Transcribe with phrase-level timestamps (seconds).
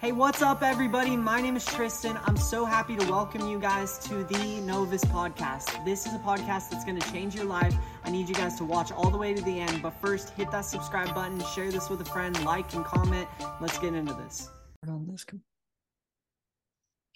[0.00, 1.16] Hey, what's up, everybody?
[1.16, 2.20] My name is Tristan.
[2.24, 5.84] I'm so happy to welcome you guys to the Novus podcast.
[5.84, 7.74] This is a podcast that's going to change your life.
[8.04, 9.82] I need you guys to watch all the way to the end.
[9.82, 13.26] But first, hit that subscribe button, share this with a friend, like and comment.
[13.60, 14.48] Let's get into this.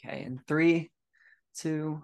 [0.04, 0.90] Okay, in three,
[1.56, 2.02] two,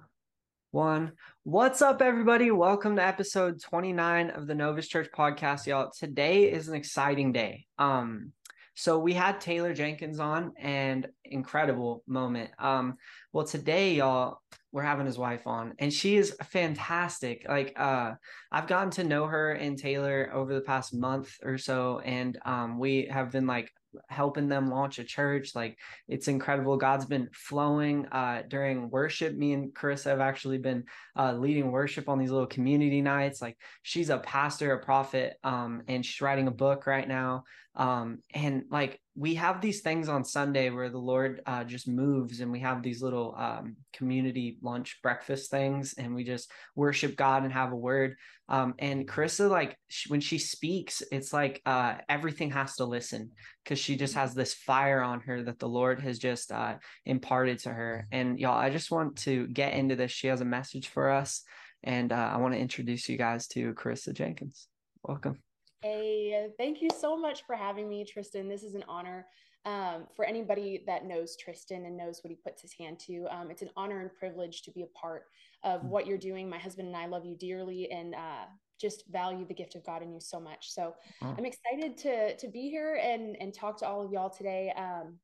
[0.70, 1.10] one.
[1.42, 2.52] What's up, everybody?
[2.52, 5.90] Welcome to episode 29 of the Novus Church podcast, y'all.
[5.90, 7.66] Today is an exciting day.
[7.78, 8.32] Um,
[8.78, 12.50] so we had Taylor Jenkins on and incredible moment.
[12.60, 12.96] Um,
[13.32, 14.38] well, today, y'all,
[14.70, 17.44] we're having his wife on and she is fantastic.
[17.48, 18.12] Like, uh,
[18.52, 22.78] I've gotten to know her and Taylor over the past month or so, and um,
[22.78, 23.72] we have been like
[24.08, 25.54] helping them launch a church.
[25.54, 26.76] Like it's incredible.
[26.76, 29.34] God's been flowing uh, during worship.
[29.34, 30.84] Me and Karrissa have actually been
[31.16, 33.42] uh, leading worship on these little community nights.
[33.42, 37.44] Like she's a pastor, a prophet, um, and she's writing a book right now.
[37.74, 42.40] Um, and like we have these things on Sunday where the Lord uh, just moves,
[42.40, 47.44] and we have these little um, community lunch breakfast things, and we just worship God
[47.44, 48.16] and have a word.
[48.48, 53.30] Um, and Karrissa, like she, when she speaks, it's like uh, everything has to listen
[53.62, 57.58] because she just has this fire on her that the Lord has just uh, imparted
[57.60, 58.06] to her.
[58.10, 60.10] And y'all, I just want to get into this.
[60.10, 61.42] She has a message for us,
[61.84, 64.68] and uh, I want to introduce you guys to Karrissa Jenkins.
[65.02, 65.38] Welcome.
[65.82, 68.48] Hey, thank you so much for having me, Tristan.
[68.48, 69.26] This is an honor.
[69.64, 73.50] Um, for anybody that knows Tristan and knows what he puts his hand to, um,
[73.50, 75.24] it's an honor and privilege to be a part
[75.64, 76.48] of what you're doing.
[76.48, 78.46] My husband and I love you dearly and uh,
[78.80, 80.72] just value the gift of God in you so much.
[80.72, 84.72] So I'm excited to to be here and and talk to all of y'all today.
[84.76, 85.18] Um,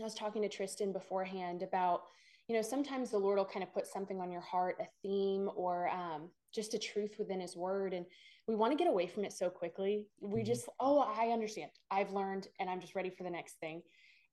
[0.00, 2.02] I was talking to Tristan beforehand about,
[2.48, 5.48] you know, sometimes the Lord will kind of put something on your heart, a theme
[5.54, 8.04] or um, just a truth within His Word, and
[8.46, 10.06] we want to get away from it so quickly.
[10.20, 10.46] We mm-hmm.
[10.46, 11.70] just, oh, I understand.
[11.90, 13.82] I've learned and I'm just ready for the next thing.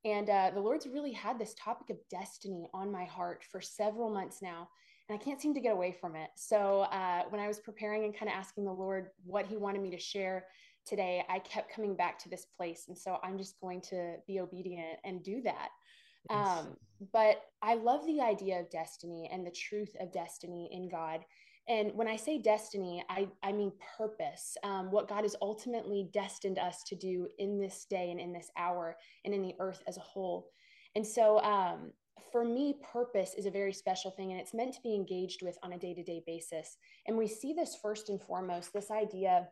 [0.03, 4.09] And uh, the Lord's really had this topic of destiny on my heart for several
[4.09, 4.67] months now.
[5.11, 6.29] And I can't seem to get away from it.
[6.35, 9.81] So uh, when I was preparing and kind of asking the Lord what He wanted
[9.81, 10.45] me to share
[10.85, 12.85] today, I kept coming back to this place.
[12.87, 15.67] And so I'm just going to be obedient and do that.
[16.29, 16.47] Yes.
[16.47, 16.77] Um,
[17.11, 21.25] but I love the idea of destiny and the truth of destiny in God.
[21.67, 26.57] And when I say destiny, I, I mean purpose, um, what God has ultimately destined
[26.57, 29.97] us to do in this day and in this hour and in the earth as
[29.97, 30.47] a whole.
[30.95, 31.91] And so um,
[32.31, 35.57] for me, purpose is a very special thing and it's meant to be engaged with
[35.63, 36.77] on a day to day basis.
[37.07, 39.47] And we see this first and foremost this idea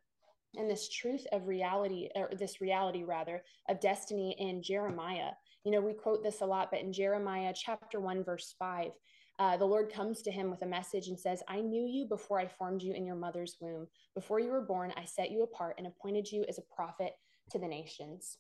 [0.56, 5.32] and this truth of reality, or this reality rather, of destiny in Jeremiah.
[5.64, 8.92] You know, we quote this a lot, but in Jeremiah chapter 1, verse 5,
[9.38, 12.40] uh, the Lord comes to him with a message and says, I knew you before
[12.40, 13.88] I formed you in your mother's womb.
[14.16, 17.14] Before you were born, I set you apart and appointed you as a prophet
[17.52, 18.38] to the nations.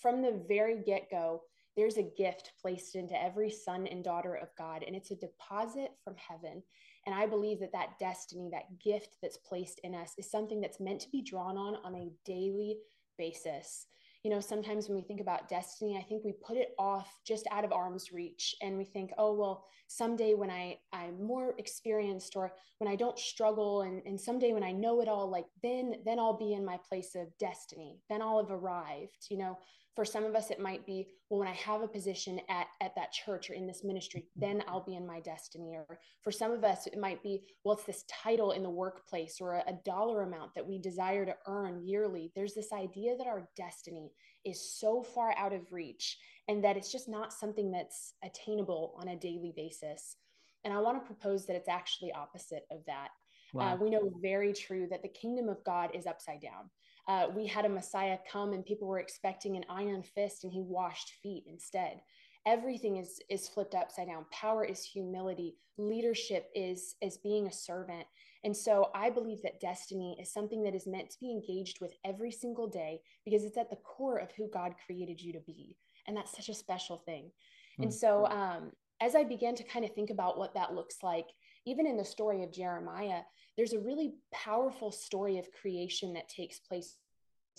[0.00, 1.42] From the very get go,
[1.80, 5.92] there's a gift placed into every son and daughter of God, and it's a deposit
[6.04, 6.62] from heaven.
[7.06, 10.78] And I believe that that destiny, that gift that's placed in us, is something that's
[10.78, 12.76] meant to be drawn on on a daily
[13.16, 13.86] basis
[14.22, 17.46] you know, sometimes when we think about destiny, I think we put it off just
[17.50, 22.36] out of arm's reach and we think, oh, well, someday when I, I'm more experienced
[22.36, 25.94] or when I don't struggle and, and someday when I know it all, like then,
[26.04, 27.98] then I'll be in my place of destiny.
[28.10, 29.58] Then I'll have arrived, you know,
[29.96, 32.94] for some of us, it might be, well, when I have a position at, at
[32.94, 35.74] that church or in this ministry, then I'll be in my destiny.
[35.74, 39.38] Or for some of us, it might be, well, it's this title in the workplace
[39.40, 42.30] or a, a dollar amount that we desire to earn yearly.
[42.34, 44.12] There's this idea that our destiny
[44.44, 46.18] is so far out of reach
[46.48, 50.16] and that it's just not something that's attainable on a daily basis.
[50.64, 53.08] And I want to propose that it's actually opposite of that.
[53.52, 53.72] Wow.
[53.72, 56.70] Uh, we know very true that the kingdom of God is upside down
[57.10, 60.62] uh, we had a Messiah come and people were expecting an iron fist and he
[60.62, 62.00] washed feet instead.
[62.46, 64.26] Everything is is flipped upside down.
[64.30, 65.56] Power is humility.
[65.76, 68.06] Leadership is is being a servant.
[68.44, 71.92] And so I believe that destiny is something that is meant to be engaged with
[72.04, 75.76] every single day because it's at the core of who God created you to be.
[76.06, 77.24] And that's such a special thing.
[77.24, 77.82] Mm-hmm.
[77.82, 78.70] And so um,
[79.00, 81.26] as I began to kind of think about what that looks like,
[81.66, 83.20] even in the story of Jeremiah,
[83.56, 86.96] there's a really powerful story of creation that takes place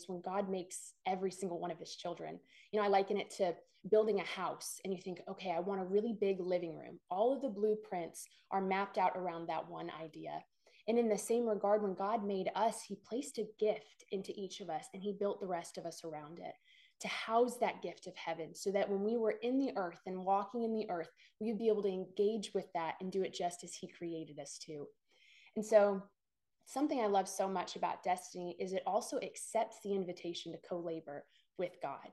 [0.07, 2.39] when God makes every single one of his children.
[2.71, 3.53] You know, I liken it to
[3.89, 6.99] building a house and you think, okay, I want a really big living room.
[7.09, 10.43] All of the blueprints are mapped out around that one idea.
[10.87, 14.61] And in the same regard, when God made us, he placed a gift into each
[14.61, 16.53] of us and he built the rest of us around it
[17.01, 20.23] to house that gift of heaven so that when we were in the earth and
[20.25, 21.09] walking in the earth,
[21.39, 24.39] we would be able to engage with that and do it just as he created
[24.39, 24.85] us to.
[25.55, 26.03] And so,
[26.65, 30.79] something I love so much about destiny is it also accepts the invitation to co
[30.79, 31.25] labor
[31.57, 32.09] with God.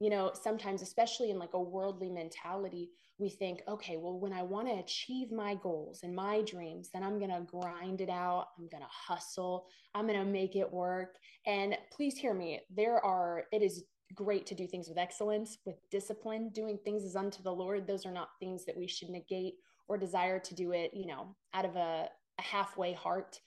[0.00, 4.42] you know sometimes especially in like a worldly mentality we think okay well when i
[4.42, 8.48] want to achieve my goals and my dreams then i'm going to grind it out
[8.58, 11.16] i'm going to hustle i'm going to make it work
[11.46, 15.76] and please hear me there are it is great to do things with excellence with
[15.90, 19.54] discipline doing things as unto the lord those are not things that we should negate
[19.88, 22.08] or desire to do it you know out of a,
[22.38, 23.40] a halfway heart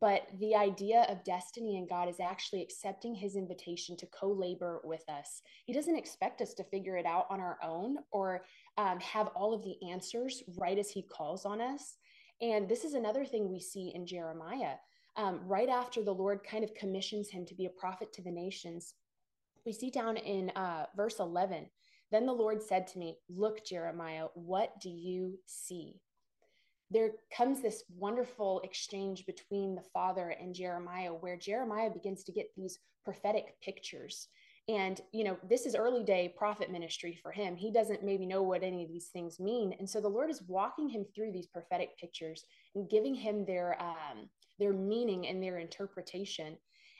[0.00, 4.80] but the idea of destiny and God is actually accepting his invitation to co labor
[4.84, 5.42] with us.
[5.64, 8.44] He doesn't expect us to figure it out on our own or
[8.76, 11.96] um, have all of the answers right as he calls on us.
[12.40, 14.76] And this is another thing we see in Jeremiah.
[15.16, 18.30] Um, right after the Lord kind of commissions him to be a prophet to the
[18.30, 18.94] nations,
[19.68, 21.66] we see down in uh, verse 11
[22.10, 26.00] Then the Lord said to me, Look, Jeremiah, what do you see?
[26.90, 32.46] there comes this wonderful exchange between the father and Jeremiah where Jeremiah begins to get
[32.56, 34.28] these prophetic pictures.
[34.68, 37.56] And, you know, this is early day prophet ministry for him.
[37.56, 39.74] He doesn't maybe know what any of these things mean.
[39.78, 42.44] And so the Lord is walking him through these prophetic pictures
[42.74, 44.28] and giving him their, um,
[44.58, 46.56] their meaning and their interpretation.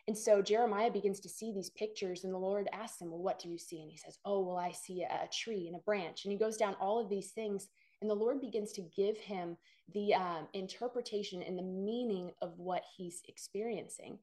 [0.09, 3.39] And so Jeremiah begins to see these pictures, and the Lord asks him, Well, what
[3.39, 3.83] do you see?
[3.83, 6.25] And he says, Oh, well, I see a tree and a branch.
[6.25, 7.69] And he goes down all of these things.
[8.01, 9.59] And the Lord begins to give him
[9.93, 14.19] the um, interpretation and the meaning of what he's experiencing.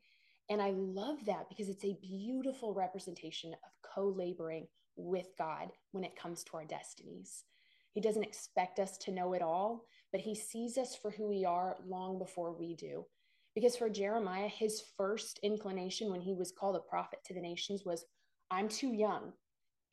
[0.49, 4.65] And I love that because it's a beautiful representation of co laboring
[4.95, 7.43] with God when it comes to our destinies.
[7.91, 11.45] He doesn't expect us to know it all, but he sees us for who we
[11.45, 13.05] are long before we do.
[13.55, 17.83] Because for Jeremiah, his first inclination when he was called a prophet to the nations
[17.85, 18.05] was,
[18.51, 19.31] I'm too young.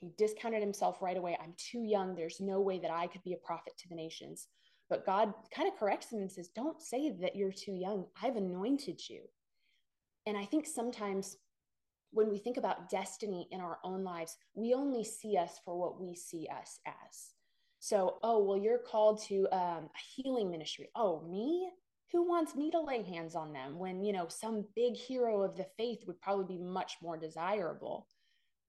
[0.00, 1.38] He discounted himself right away.
[1.41, 2.14] I'm too young.
[2.14, 4.49] There's no way that I could be a prophet to the nations.
[4.91, 8.06] But God kind of corrects him and says, Don't say that you're too young.
[8.20, 9.23] I've anointed you.
[10.26, 11.37] And I think sometimes
[12.11, 16.00] when we think about destiny in our own lives, we only see us for what
[16.00, 17.31] we see us as.
[17.79, 20.91] So, oh, well, you're called to um, a healing ministry.
[20.94, 21.70] Oh, me?
[22.12, 25.56] Who wants me to lay hands on them when, you know, some big hero of
[25.56, 28.06] the faith would probably be much more desirable?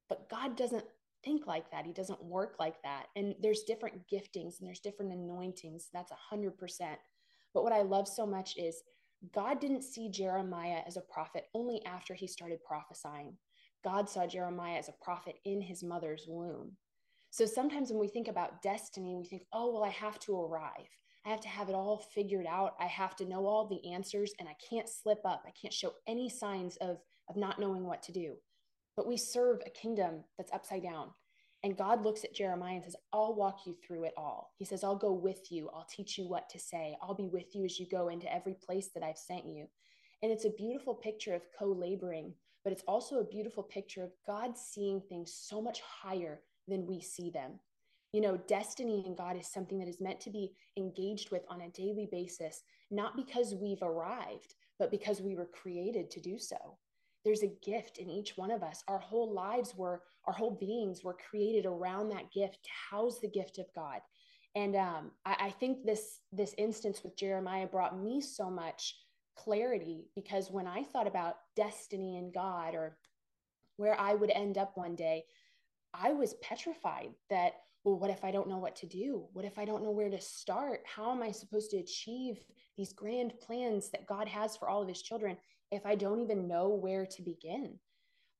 [0.08, 0.86] But God doesn't
[1.24, 1.86] think like that.
[1.86, 3.08] He doesn't work like that.
[3.16, 5.90] And there's different giftings and there's different anointings.
[5.94, 7.00] That's a hundred percent.
[7.54, 8.82] But what I love so much is
[9.34, 13.38] God didn't see Jeremiah as a prophet only after he started prophesying.
[13.84, 16.78] God saw Jeremiah as a prophet in his mother's womb.
[17.30, 20.88] So sometimes when we think about destiny, we think, oh, well, I have to arrive.
[21.26, 22.76] I have to have it all figured out.
[22.80, 25.44] I have to know all the answers and I can't slip up.
[25.48, 26.98] I can't show any signs of,
[27.30, 28.36] of not knowing what to do
[28.96, 31.10] but we serve a kingdom that's upside down.
[31.64, 34.52] And God looks at Jeremiah and says, I'll walk you through it all.
[34.58, 35.70] He says, I'll go with you.
[35.74, 36.98] I'll teach you what to say.
[37.02, 39.68] I'll be with you as you go into every place that I've sent you.
[40.22, 42.34] And it's a beautiful picture of co laboring,
[42.64, 47.00] but it's also a beautiful picture of God seeing things so much higher than we
[47.00, 47.60] see them.
[48.14, 51.62] You know, destiny in God is something that is meant to be engaged with on
[51.62, 56.78] a daily basis, not because we've arrived, but because we were created to do so
[57.24, 58.84] there's a gift in each one of us.
[58.88, 63.30] Our whole lives were, our whole beings were created around that gift to house the
[63.30, 64.02] gift of God.
[64.56, 68.98] And um, I, I think this this instance with Jeremiah brought me so much
[69.36, 72.98] clarity because when I thought about destiny and God or
[73.78, 75.24] where I would end up one day,
[75.94, 79.26] I was petrified that, well, what if I don't know what to do?
[79.34, 80.82] What if I don't know where to start?
[80.86, 82.38] How am I supposed to achieve
[82.78, 85.38] these grand plans that God has for all of his children
[85.72, 87.80] if I don't even know where to begin.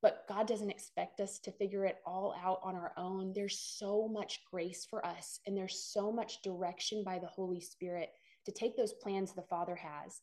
[0.02, 3.32] But God doesn't expect us to figure it all out on our own.
[3.34, 8.10] There's so much grace for us, and there's so much direction by the Holy Spirit
[8.46, 10.20] to take those plans the Father has,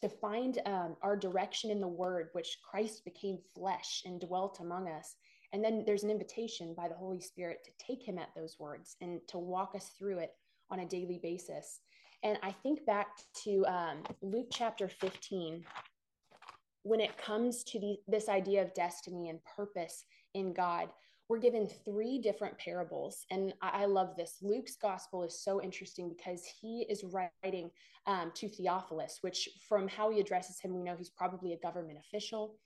[0.00, 4.88] to find um, our direction in the Word, which Christ became flesh and dwelt among
[4.88, 5.14] us.
[5.52, 8.96] And then there's an invitation by the Holy Spirit to take Him at those words
[9.00, 10.32] and to walk us through it
[10.70, 11.80] on a daily basis.
[12.22, 13.08] And I think back
[13.44, 15.64] to um, Luke chapter 15,
[16.82, 20.04] when it comes to the, this idea of destiny and purpose
[20.34, 20.90] in God,
[21.28, 23.24] we're given three different parables.
[23.30, 24.36] And I, I love this.
[24.42, 27.70] Luke's gospel is so interesting because he is writing
[28.06, 31.98] um, to Theophilus, which from how he addresses him, we know he's probably a government
[31.98, 32.56] official.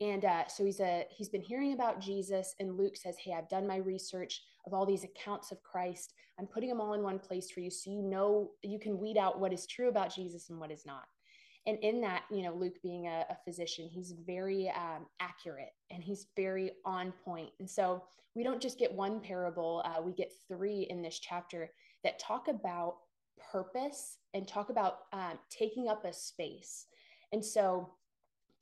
[0.00, 3.48] And uh, so he's a he's been hearing about Jesus, and Luke says, "Hey, I've
[3.48, 6.14] done my research of all these accounts of Christ.
[6.38, 9.16] I'm putting them all in one place for you, so you know you can weed
[9.16, 11.04] out what is true about Jesus and what is not."
[11.66, 16.02] and in that you know luke being a, a physician he's very um, accurate and
[16.02, 17.50] he's very on point.
[17.60, 18.02] and so
[18.34, 21.70] we don't just get one parable uh, we get three in this chapter
[22.02, 22.96] that talk about
[23.52, 26.86] purpose and talk about um, taking up a space
[27.32, 27.90] and so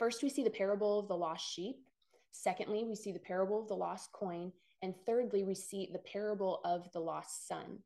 [0.03, 1.77] first we see the parable of the lost sheep
[2.33, 4.51] secondly we see the parable of the lost coin
[4.83, 7.79] And thirdly, we see the parable of the lost son.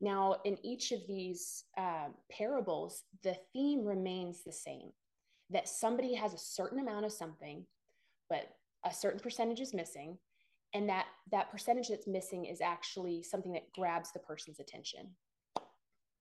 [0.00, 4.92] Now, in each of these uh, parables, the theme remains the same
[5.50, 7.66] that somebody has a certain amount of something,
[8.30, 8.50] but
[8.84, 10.16] a certain percentage is missing.
[10.74, 15.08] And that, that percentage that's missing is actually something that grabs the person's attention.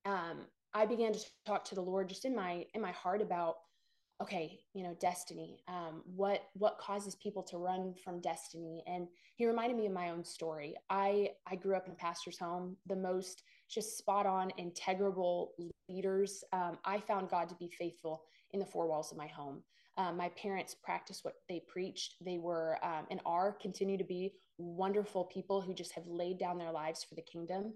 [0.05, 3.55] Um, I began to talk to the Lord just in my in my heart about
[4.21, 8.83] okay you know destiny um, what what causes people to run from destiny?
[8.87, 10.75] And he reminded me of my own story.
[10.89, 15.49] I i grew up in a pastor's home the most just spot on integrable
[15.89, 16.43] leaders.
[16.53, 19.61] Um, i found god to be faithful in the four walls of my home.
[19.97, 22.15] Um, my parents practiced what they preached.
[22.23, 26.57] They were um, and are continue to be wonderful people who just have laid down
[26.57, 27.73] their lives for the kingdom.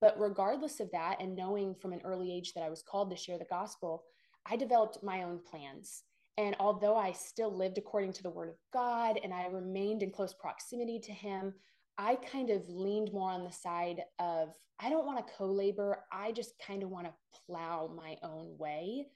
[0.00, 3.16] But regardless of that and knowing from an early age that i was called to
[3.16, 4.04] share the gospel
[4.46, 6.02] I developed my own plans.
[6.36, 10.10] And although I still lived according to the word of God and I remained in
[10.10, 11.54] close proximity to him,
[11.96, 16.00] I kind of leaned more on the side of I don't want to co labor.
[16.12, 17.14] I just kind of want to
[17.46, 19.06] plow my own way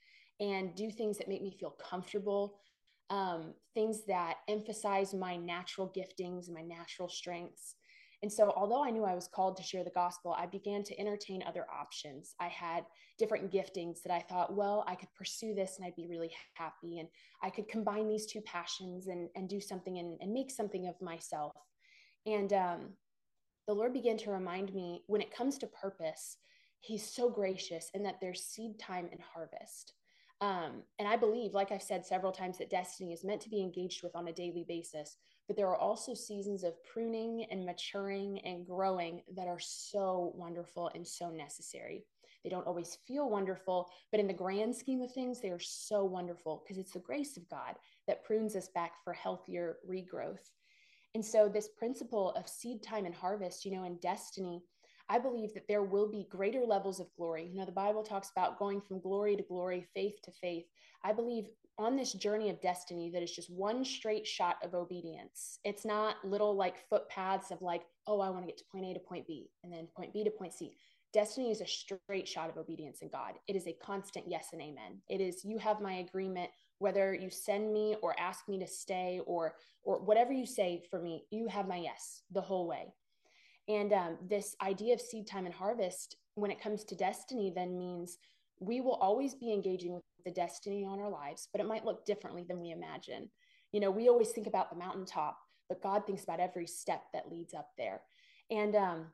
[0.40, 2.60] and do things that make me feel comfortable,
[3.10, 7.74] um, things that emphasize my natural giftings and my natural strengths.
[8.22, 11.00] And so, although I knew I was called to share the gospel, I began to
[11.00, 12.34] entertain other options.
[12.40, 12.84] I had
[13.16, 16.98] different giftings that I thought, well, I could pursue this and I'd be really happy.
[16.98, 17.08] And
[17.42, 21.00] I could combine these two passions and, and do something and, and make something of
[21.00, 21.52] myself.
[22.26, 22.80] And um,
[23.68, 26.38] the Lord began to remind me when it comes to purpose,
[26.80, 29.94] He's so gracious in that there's seed time and harvest.
[30.40, 33.60] Um, and I believe, like I've said several times, that destiny is meant to be
[33.60, 35.16] engaged with on a daily basis.
[35.48, 40.90] But there are also seasons of pruning and maturing and growing that are so wonderful
[40.94, 42.04] and so necessary.
[42.44, 46.04] They don't always feel wonderful, but in the grand scheme of things, they are so
[46.04, 47.74] wonderful because it's the grace of God
[48.06, 50.50] that prunes us back for healthier regrowth.
[51.14, 54.62] And so, this principle of seed time and harvest, you know, in destiny,
[55.08, 57.48] I believe that there will be greater levels of glory.
[57.50, 60.66] You know, the Bible talks about going from glory to glory, faith to faith.
[61.02, 61.46] I believe
[61.78, 65.60] on this journey of destiny that is just one straight shot of obedience.
[65.64, 68.94] It's not little like footpaths of like, oh, I want to get to point A
[68.94, 70.72] to point B and then point B to point C.
[71.12, 73.34] Destiny is a straight shot of obedience in God.
[73.46, 75.00] It is a constant yes and amen.
[75.08, 79.20] It is you have my agreement whether you send me or ask me to stay
[79.26, 82.92] or or whatever you say for me, you have my yes the whole way.
[83.68, 87.78] And um, this idea of seed time and harvest, when it comes to destiny, then
[87.78, 88.18] means
[88.60, 92.04] we will always be engaging with the destiny on our lives, but it might look
[92.04, 93.30] differently than we imagine.
[93.72, 97.30] You know, we always think about the mountaintop, but God thinks about every step that
[97.30, 98.02] leads up there.
[98.50, 99.06] And um,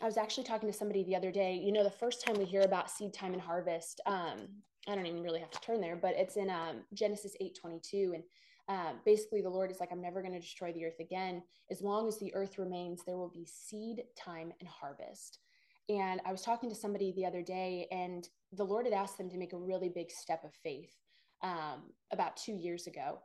[0.00, 1.54] I was actually talking to somebody the other day.
[1.54, 4.48] You know, the first time we hear about seed time and harvest, um,
[4.88, 8.12] I don't even really have to turn there, but it's in um, Genesis 8 22.
[8.14, 8.24] And
[8.68, 11.82] uh, basically the lord is like i'm never going to destroy the earth again as
[11.82, 15.40] long as the earth remains there will be seed time and harvest
[15.88, 19.28] and i was talking to somebody the other day and the lord had asked them
[19.28, 20.94] to make a really big step of faith
[21.42, 23.20] um, about two years ago.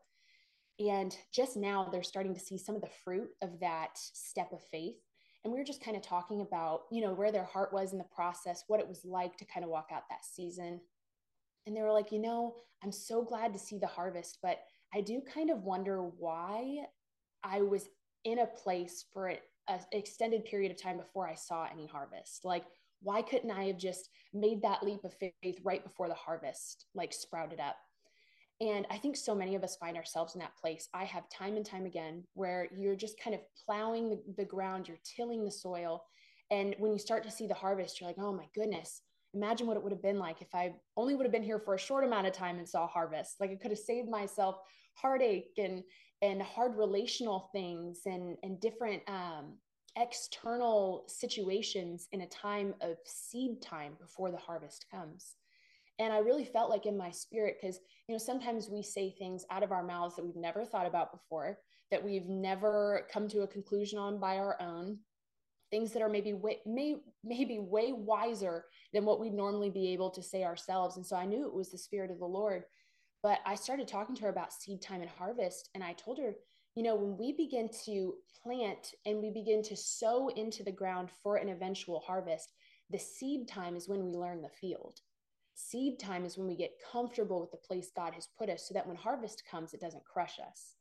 [0.80, 4.62] And just now they're starting to see some of the fruit of that step of
[4.72, 4.96] faith.
[5.44, 7.98] And we were just kind of talking about you know where their heart was in
[7.98, 10.82] the process what it was like to kind of walk out that season.
[11.66, 14.60] And they were like you know i'm so glad to see the harvest but
[14.94, 16.86] I do kind of wonder why
[17.44, 17.90] I was
[18.24, 19.28] in a place for
[19.68, 22.46] an extended period of time before I saw any harvest.
[22.46, 22.66] Like,
[23.02, 27.14] why couldn't I have just made that leap of faith right before the harvest, like
[27.14, 27.76] sprouted up?
[28.60, 30.90] And I think so many of us find ourselves in that place.
[30.94, 34.88] I have time and time again where you're just kind of plowing the, the ground,
[34.88, 36.04] you're tilling the soil.
[36.50, 39.02] And when you start to see the harvest, you're like, oh my goodness,
[39.36, 41.76] imagine what it would have been like if I only would have been here for
[41.76, 43.36] a short amount of time and saw harvest.
[43.40, 44.58] Like it could have saved myself
[44.96, 45.84] heartache and
[46.22, 49.54] and hard relational things and and different um,
[49.96, 55.36] external situations in a time of seed time before the harvest comes.
[56.00, 59.46] And I really felt like in my spirit, because you know sometimes we say things
[59.50, 61.58] out of our mouths that we've never thought about before,
[61.92, 65.00] that we've never come to a conclusion on by our own
[65.70, 70.10] things that are maybe way, may, maybe way wiser than what we'd normally be able
[70.12, 70.98] to say ourselves.
[70.98, 72.64] And so I knew it was the spirit of the Lord.
[73.28, 75.70] But I started talking to her about seed time and harvest.
[75.76, 76.34] And I told her,
[76.76, 81.10] you know, when we begin to plant and we begin to sow into the ground
[81.22, 82.54] for an eventual harvest,
[82.90, 85.02] the seed time is when we learn the field.
[85.56, 88.74] Seed time is when we get comfortable with the place God has put us so
[88.74, 90.76] that when harvest comes, it doesn't crush us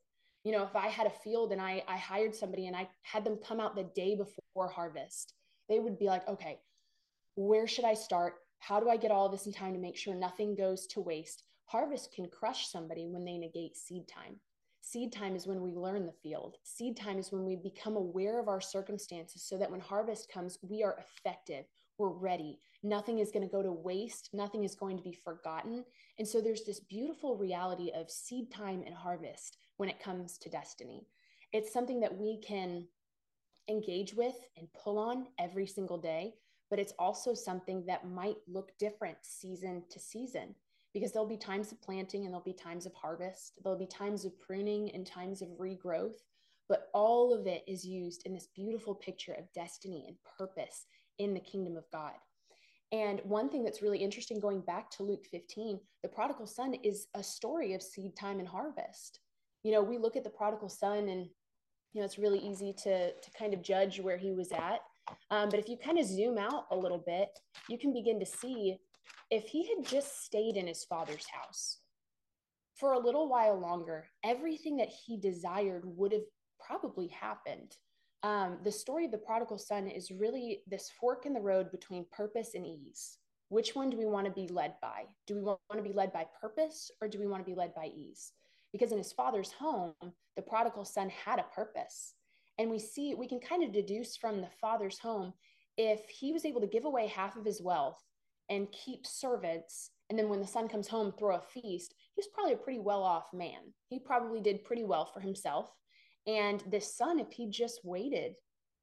[0.45, 3.25] you know if i had a field and i i hired somebody and i had
[3.25, 5.35] them come out the day before harvest
[5.69, 6.61] they would be like okay
[7.35, 10.15] where should i start how do i get all this in time to make sure
[10.15, 14.41] nothing goes to waste harvest can crush somebody when they negate seed time
[14.87, 16.59] Seed time is when we learn the field.
[16.63, 20.61] Seed time is when we become aware of our circumstances so that when harvest comes,
[20.63, 21.65] we are effective.
[21.99, 22.61] We're ready.
[22.85, 24.31] Nothing is going to go to waste.
[24.33, 25.85] Nothing is going to be forgotten.
[26.21, 30.49] And so there's this beautiful reality of seed time and harvest when it comes to
[30.49, 31.09] destiny.
[31.53, 32.87] It's something that we can
[33.69, 36.35] engage with and pull on every single day,
[36.71, 40.55] but it's also something that might look different season to season
[40.97, 43.59] because there'll be times of planting and there'll be times of harvest.
[43.63, 46.23] There'll be times of pruning and times of regrowth.
[46.71, 50.87] But all of it is used in this beautiful picture of destiny and purpose
[51.19, 52.15] in the kingdom of God.
[52.93, 57.09] And one thing that's really interesting going back to Luke 15, the prodigal son is
[57.15, 59.21] a story of seed time and harvest.
[59.65, 61.29] You know, we look at the prodigal son and,
[61.93, 64.81] you know, it's really easy to, to kind of judge where he was at.
[65.31, 67.29] Um, but if you kind of zoom out a little bit,
[67.69, 68.79] you can begin to see
[69.31, 71.79] if he had just stayed in his father's house
[72.77, 76.27] for a little while longer, everything that he desired would have
[76.61, 77.77] probably happened.
[78.23, 82.07] Um, the story of the prodigal son is really this fork in the road between
[82.13, 83.19] purpose and ease.
[83.49, 85.05] Which one do we want to be led by?
[85.27, 87.75] Do we want to be led by purpose or do we want to be led
[87.75, 88.33] by ease?
[88.73, 89.95] Because in his father's home,
[90.35, 92.15] the prodigal son had a purpose.
[92.59, 95.33] And we see, we can kind of deduce from the father's home
[95.77, 98.03] if he was able to give away half of his wealth
[98.49, 102.55] and keep servants and then when the son comes home throw a feast he's probably
[102.55, 103.61] a pretty well off man.
[103.89, 105.71] He probably did pretty well for himself.
[106.27, 108.35] And this son if he just waited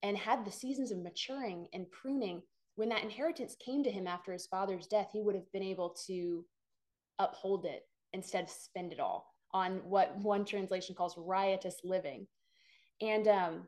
[0.03, 2.41] and had the seasons of maturing and pruning
[2.75, 5.95] when that inheritance came to him after his father's death he would have been able
[6.07, 6.45] to
[7.19, 12.25] uphold it instead of spend it all on what one translation calls riotous living.
[13.01, 13.63] And um,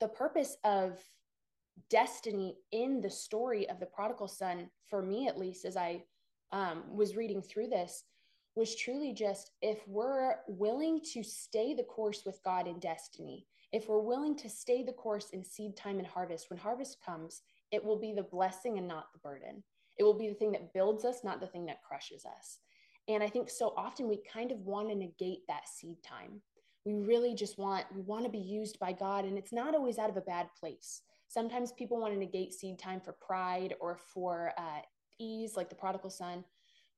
[0.00, 0.98] the purpose of
[1.90, 6.04] destiny in the story of the prodigal son, for me at least, as I
[6.52, 8.04] um, was reading through this,
[8.54, 13.88] was truly just if we're willing to stay the course with God in destiny, if
[13.88, 17.82] we're willing to stay the course in seed time and harvest, when harvest comes, it
[17.82, 19.62] will be the blessing and not the burden.
[19.98, 22.58] It will be the thing that builds us, not the thing that crushes us.
[23.08, 26.42] And I think so often we kind of want to negate that seed time.
[26.84, 29.98] We really just want, we want to be used by God, and it's not always
[29.98, 31.02] out of a bad place.
[31.32, 34.80] Sometimes people want to negate seed time for pride or for uh,
[35.18, 36.44] ease, like the prodigal son.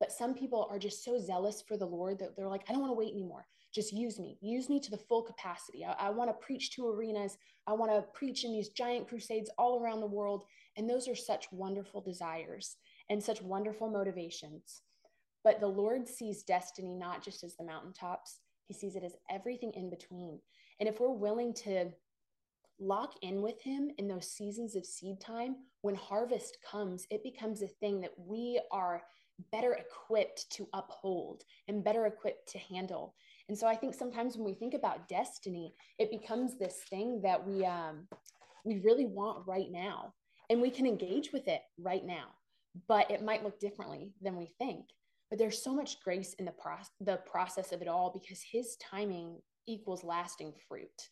[0.01, 2.81] But some people are just so zealous for the Lord that they're like, I don't
[2.81, 3.47] want to wait anymore.
[3.73, 4.37] Just use me.
[4.41, 5.85] Use me to the full capacity.
[5.85, 7.39] I, I want to preach to arenas.
[7.69, 10.43] I want to preach in these giant crusades all around the world.
[10.77, 12.75] And those are such wonderful desires
[13.11, 14.83] and such wonderful motivations.
[15.45, 19.71] But the Lord sees destiny not just as the mountaintops, He sees it as everything
[19.75, 20.41] in between.
[20.81, 21.93] And if we're willing to
[22.79, 27.63] lock in with him in those seasons of seed time, when harvest comes, it becomes
[27.63, 29.03] a thing that we are
[29.53, 33.15] better equipped to uphold and better equipped to handle.
[33.49, 37.45] And so I think sometimes when we think about destiny, it becomes this thing that
[37.47, 38.07] we um,
[38.65, 40.15] we really want right now,
[40.49, 42.27] and we can engage with it right now.
[42.89, 44.87] But it might look differently than we think.
[45.31, 48.77] But there's so much grace in the process the process of it all because His
[48.77, 51.09] timing equals lasting fruit.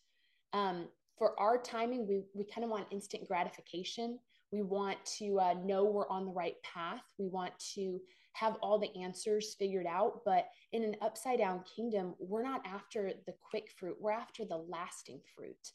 [0.53, 4.19] Um, for our timing, we, we kind of want instant gratification.
[4.51, 7.01] We want to uh, know we're on the right path.
[7.17, 7.99] We want to
[8.33, 10.21] have all the answers figured out.
[10.25, 14.57] But in an upside down kingdom, we're not after the quick fruit, we're after the
[14.57, 15.71] lasting fruit.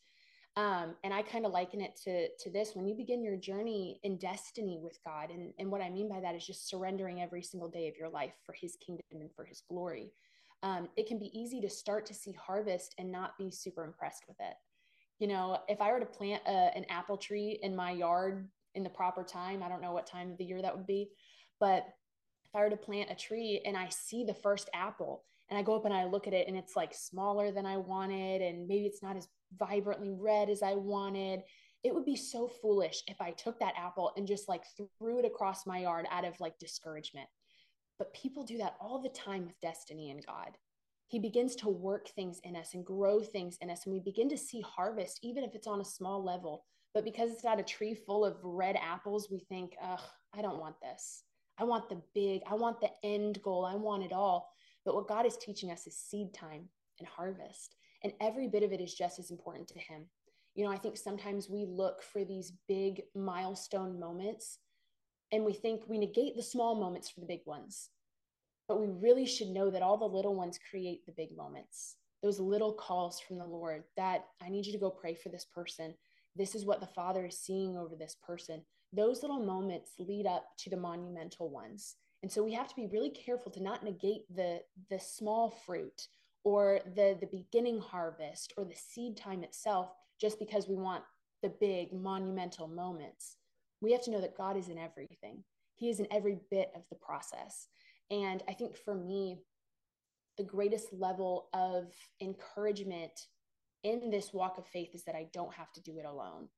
[0.57, 4.01] Um, and I kind of liken it to, to this when you begin your journey
[4.03, 5.31] in destiny with God.
[5.31, 8.09] And, and what I mean by that is just surrendering every single day of your
[8.09, 10.11] life for his kingdom and for his glory.
[10.65, 14.25] Um, it can be easy to start to see harvest and not be super impressed
[14.27, 14.55] with it
[15.19, 18.85] you know, if I were to plant a, an apple tree in my yard in
[18.85, 21.11] the proper time, I don't know what time of the year that would be,
[21.59, 21.87] but
[22.45, 25.63] if I were to plant a tree and I see the first apple and I
[25.63, 28.69] go up and I look at it and it's like smaller than I wanted and
[28.69, 29.29] maybe it's not as
[29.59, 31.43] vibrantly red as I wanted,
[31.85, 34.63] it would be so foolish if I took that apple and just like
[34.99, 37.29] threw it across my yard out of like discouragement.
[37.99, 40.57] But people do that all the time with destiny and God
[41.09, 44.29] he begins to work things in us and grow things in us and we begin
[44.29, 46.67] to see harvest even if it's on a small level.
[46.95, 50.01] But because it's not a tree full of red apples we think ugh
[50.35, 51.25] i don't want this.
[51.59, 53.65] I want the big i want the end goal.
[53.65, 54.51] I want it all.
[54.85, 56.69] But what god is teaching us is seed time
[56.99, 60.07] and harvest and every bit of it is just as important to him.
[60.55, 64.59] You know i think sometimes we look for these big milestone moments
[65.33, 67.91] and we think we negate the small moments for the big ones
[68.69, 71.97] but we really should know that all the little ones create the big moments.
[72.23, 75.47] Those little calls from the Lord that I need you to go pray for this
[75.47, 75.95] person.
[76.37, 78.63] This is what the Father is seeing over this person.
[78.93, 81.97] Those little moments lead up to the monumental ones.
[82.23, 86.09] And so we have to be really careful to not negate the the small fruit
[86.45, 91.03] or the the beginning harvest or the seed time itself just because we want
[91.43, 93.37] the big monumental moments
[93.81, 95.43] we have to know that god is in everything
[95.77, 97.69] he is in every bit of the process
[98.11, 99.39] and i think for me
[100.37, 103.27] the greatest level of encouragement
[103.85, 106.49] in this walk of faith is that i don't have to do it alone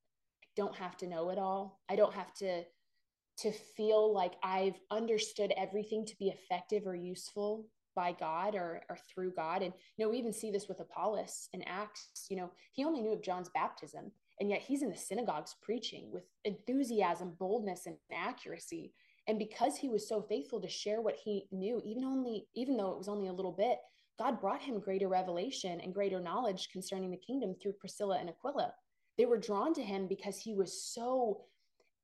[0.43, 2.63] i don't have to know it all i don't have to
[3.39, 8.97] to feel like i've understood everything to be effective or useful by God or, or
[9.13, 9.63] through God.
[9.63, 12.27] And, you know, we even see this with Apollos in Acts.
[12.29, 16.11] You know, he only knew of John's baptism, and yet he's in the synagogues preaching
[16.13, 18.93] with enthusiasm, boldness, and accuracy.
[19.31, 22.91] And because he was so faithful to share what he knew, even only, even though
[22.91, 23.79] it was only a little bit,
[24.19, 28.73] God brought him greater revelation and greater knowledge concerning the kingdom through Priscilla and Aquila.
[29.17, 31.43] They were drawn to him because he was so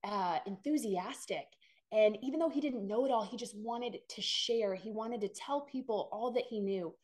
[0.05, 1.47] uh, enthusiastic
[1.93, 4.75] and even though he didn't know it all, he just wanted to share.
[4.75, 6.95] He wanted to tell people all that he knew.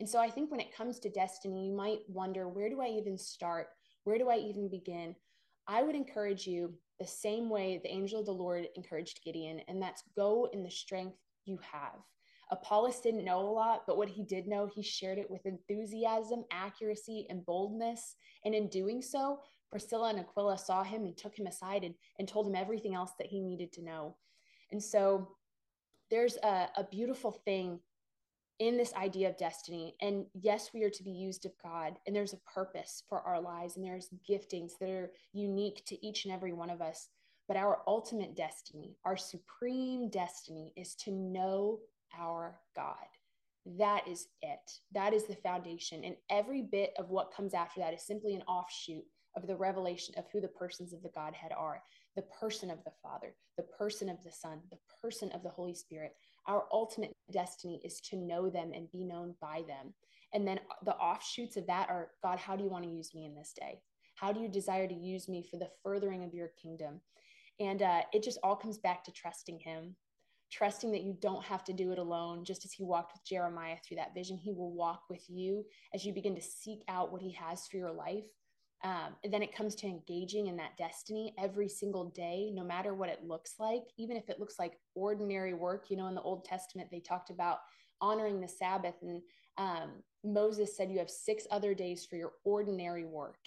[0.00, 2.88] And so I think when it comes to destiny, you might wonder where do I
[2.88, 3.68] even start?
[4.02, 5.14] Where do I even begin?
[5.68, 9.82] I would encourage you the same way the angel of the Lord encouraged Gideon, and
[9.82, 12.00] that's go in the strength you have.
[12.50, 16.44] Apollos didn't know a lot, but what he did know, he shared it with enthusiasm,
[16.52, 18.16] accuracy, and boldness.
[18.44, 22.28] And in doing so, Priscilla and Aquila saw him and took him aside and, and
[22.28, 24.16] told him everything else that he needed to know.
[24.70, 25.36] And so
[26.10, 27.80] there's a, a beautiful thing
[28.58, 29.96] in this idea of destiny.
[30.00, 33.40] And yes, we are to be used of God, and there's a purpose for our
[33.40, 37.08] lives, and there's giftings that are unique to each and every one of us.
[37.46, 41.80] But our ultimate destiny, our supreme destiny, is to know
[42.18, 42.94] our God.
[43.66, 44.78] That is it.
[44.92, 46.04] That is the foundation.
[46.04, 49.04] And every bit of what comes after that is simply an offshoot
[49.36, 51.82] of the revelation of who the persons of the Godhead are
[52.16, 55.74] the person of the Father, the person of the Son, the person of the Holy
[55.74, 56.14] Spirit.
[56.46, 59.94] Our ultimate destiny is to know them and be known by them.
[60.32, 63.24] And then the offshoots of that are God, how do you want to use me
[63.24, 63.80] in this day?
[64.16, 67.00] How do you desire to use me for the furthering of your kingdom?
[67.60, 69.94] And uh, it just all comes back to trusting Him,
[70.50, 72.44] trusting that you don't have to do it alone.
[72.44, 76.04] Just as He walked with Jeremiah through that vision, He will walk with you as
[76.04, 78.24] you begin to seek out what He has for your life
[78.84, 83.08] um, then it comes to engaging in that destiny every single day, no matter what
[83.08, 85.86] it looks like, even if it looks like ordinary work.
[85.88, 87.58] You know, in the Old Testament, they talked about
[88.02, 89.22] honoring the Sabbath, and
[89.56, 93.38] um, Moses said, You have six other days for your ordinary work.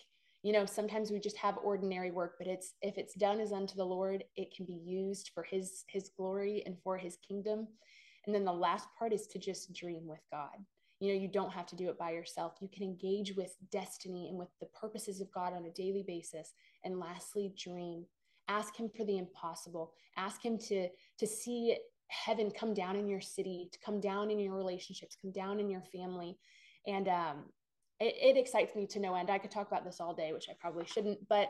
[0.41, 3.76] You know, sometimes we just have ordinary work, but it's if it's done as unto
[3.76, 7.67] the Lord, it can be used for his his glory and for his kingdom.
[8.26, 10.58] And then the last part is to just dream with God
[11.00, 12.54] you know you don't have to do it by yourself.
[12.60, 16.54] You can engage with destiny and with the purposes of god on a daily basis.
[16.84, 18.06] And lastly dream.
[18.48, 19.94] Ask him for the impossible.
[20.16, 24.40] Ask him to to see heaven come down in your city to come down in
[24.40, 26.38] your relationships come down in your family.
[26.88, 27.46] And um
[28.00, 29.30] it, it excites me to no end.
[29.30, 31.50] I could talk about this all day which i probably shouldn't but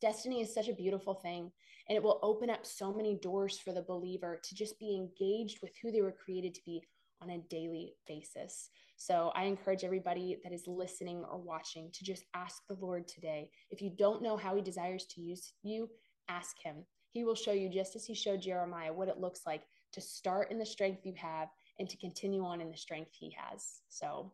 [0.00, 1.50] destiny is such a beautiful thing.
[1.88, 5.58] And it will open up so many doors for the believer to just be engaged
[5.62, 6.82] with who they were created to be
[7.24, 8.68] on a daily basis.
[8.96, 13.50] So I encourage everybody that is listening or watching to just ask the Lord today.
[13.70, 15.88] If you don't know how He desires to use you,
[16.28, 16.84] ask Him.
[17.10, 20.50] He will show you, just as He showed Jeremiah, what it looks like to start
[20.50, 23.80] in the strength you have and to continue on in the strength He has.
[23.88, 24.32] So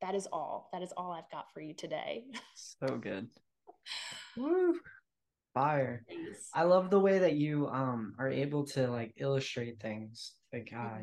[0.00, 0.68] that is all.
[0.72, 2.24] That is all I've got for you today.
[2.54, 3.28] So good.
[4.36, 4.78] Woo.
[5.54, 6.04] Fire.
[6.54, 10.34] I love the way that you um are able to like illustrate things.
[10.52, 10.98] Like uh,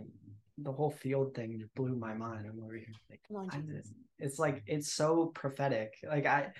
[0.58, 2.48] the whole field thing just blew my mind.
[2.50, 3.22] I'm over here like,
[3.54, 3.82] on,
[4.20, 5.94] it's like it's so prophetic.
[6.08, 6.52] Like I,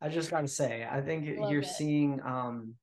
[0.00, 1.66] I just gotta say, I think Love you're it.
[1.66, 2.74] seeing um,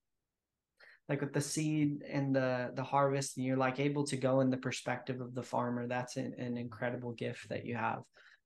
[1.09, 4.49] like with the seed and the the harvest, and you're like able to go in
[4.49, 5.87] the perspective of the farmer.
[5.87, 7.99] That's an, an incredible gift that you have.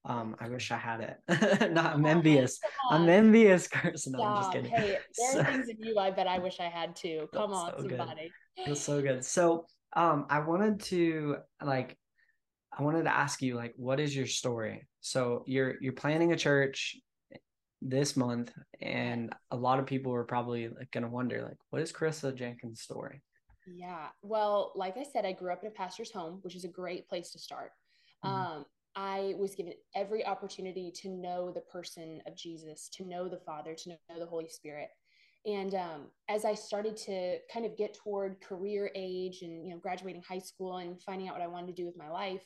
[0.03, 1.71] Um, I wish I had it.
[1.71, 2.59] Not, I'm envious.
[2.91, 4.13] I'm envious, Carson.
[4.13, 4.69] No, I'm just kidding.
[4.71, 7.27] Hey, there so, are things in you I bet I wish I had too.
[7.33, 8.31] Come on, so somebody.
[8.55, 8.67] Good.
[8.67, 9.25] That's so good.
[9.25, 11.97] So, um, I wanted to like
[12.77, 14.87] I wanted to ask you like what is your story?
[15.01, 16.97] So you're you're planning a church
[17.81, 21.81] this month and a lot of people are probably like going to wonder like what
[21.81, 23.21] is Karrissa Jenkins' story?
[23.67, 24.07] Yeah.
[24.21, 27.07] Well, like I said I grew up in a pastor's home, which is a great
[27.07, 27.71] place to start.
[28.23, 28.35] Mm-hmm.
[28.35, 28.65] Um
[28.97, 33.75] I was given every opportunity to know the person of Jesus, to know the Father,
[33.75, 34.87] to know the Holy Spirit.
[35.45, 39.79] And um, as I started to kind of get toward career age and you know
[39.79, 42.43] graduating high school and finding out what I wanted to do with my life,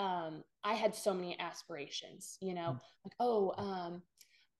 [0.00, 2.80] um, I had so many aspirations, you know, mm.
[3.04, 4.02] like, oh, um,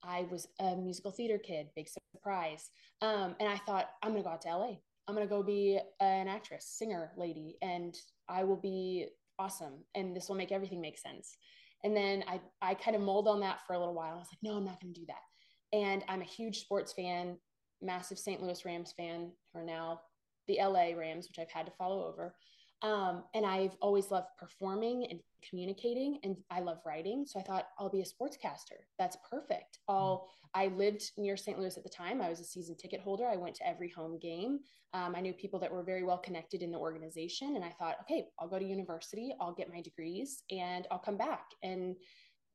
[0.04, 2.70] I was a musical theater kid, big surprise.
[3.02, 4.74] Um, and I thought, I'm going to go out to LA.
[5.08, 7.96] I'm going to go be an actress, singer lady, and
[8.28, 9.84] I will be awesome.
[9.94, 11.36] And this will make everything make sense.
[11.82, 14.14] And then I, I kind of mulled on that for a little while.
[14.14, 15.76] I was like, no, I'm not going to do that.
[15.76, 17.38] And I'm a huge sports fan,
[17.80, 18.42] massive St.
[18.42, 20.02] Louis Rams fan, who are now
[20.46, 22.34] the LA Rams, which I've had to follow over.
[22.82, 27.26] Um, and I've always loved performing and communicating, and I love writing.
[27.26, 28.80] So I thought I'll be a sportscaster.
[28.98, 29.78] That's perfect.
[29.88, 30.28] I'll.
[30.52, 31.60] I lived near St.
[31.60, 32.20] Louis at the time.
[32.20, 33.28] I was a season ticket holder.
[33.28, 34.58] I went to every home game.
[34.92, 37.98] Um, I knew people that were very well connected in the organization, and I thought,
[38.02, 39.32] okay, I'll go to university.
[39.40, 41.94] I'll get my degrees, and I'll come back and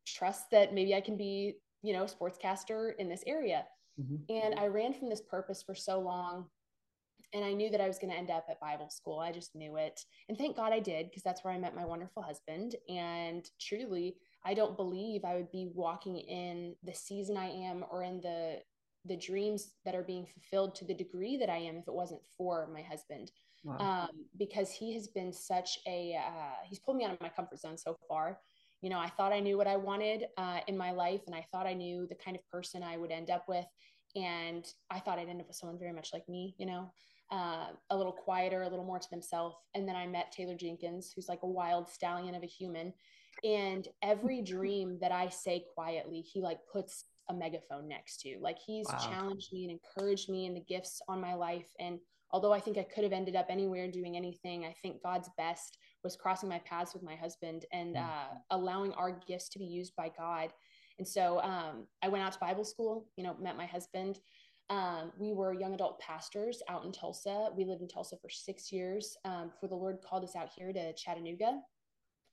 [0.05, 3.65] trust that maybe I can be, you know, a sportscaster in this area.
[3.99, 4.15] Mm-hmm.
[4.29, 6.47] And I ran from this purpose for so long
[7.33, 9.19] and I knew that I was going to end up at Bible school.
[9.19, 9.99] I just knew it.
[10.29, 12.75] And thank God I did because that's where I met my wonderful husband.
[12.89, 18.03] And truly, I don't believe I would be walking in the season I am or
[18.03, 18.59] in the
[19.07, 22.21] the dreams that are being fulfilled to the degree that I am if it wasn't
[22.37, 23.31] for my husband.
[23.63, 23.77] Wow.
[23.77, 27.59] Um, because he has been such a uh, he's pulled me out of my comfort
[27.59, 28.39] zone so far.
[28.81, 31.45] You know, I thought I knew what I wanted uh, in my life, and I
[31.51, 33.65] thought I knew the kind of person I would end up with,
[34.15, 36.53] and I thought I'd end up with someone very much like me.
[36.59, 36.91] You know,
[37.31, 39.55] uh, a little quieter, a little more to themselves.
[39.73, 42.93] And then I met Taylor Jenkins, who's like a wild stallion of a human.
[43.43, 48.37] And every dream that I say quietly, he like puts a megaphone next to.
[48.39, 48.97] Like he's wow.
[48.97, 51.67] challenged me and encouraged me in the gifts on my life.
[51.79, 51.99] And
[52.31, 55.77] although I think I could have ended up anywhere doing anything, I think God's best
[56.03, 58.03] was crossing my paths with my husband and mm.
[58.03, 60.51] uh, allowing our gifts to be used by God.
[60.97, 64.19] And so um, I went out to Bible school, you know, met my husband.
[64.69, 67.49] Um, we were young adult pastors out in Tulsa.
[67.55, 70.73] We lived in Tulsa for six years um, before the Lord called us out here
[70.73, 71.59] to Chattanooga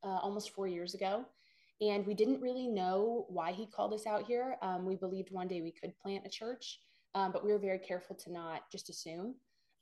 [0.02, 1.26] uh, almost four years ago.
[1.80, 4.56] And we didn't really know why He called us out here.
[4.62, 6.80] Um, we believed one day we could plant a church,
[7.14, 9.34] um, but we were very careful to not just assume.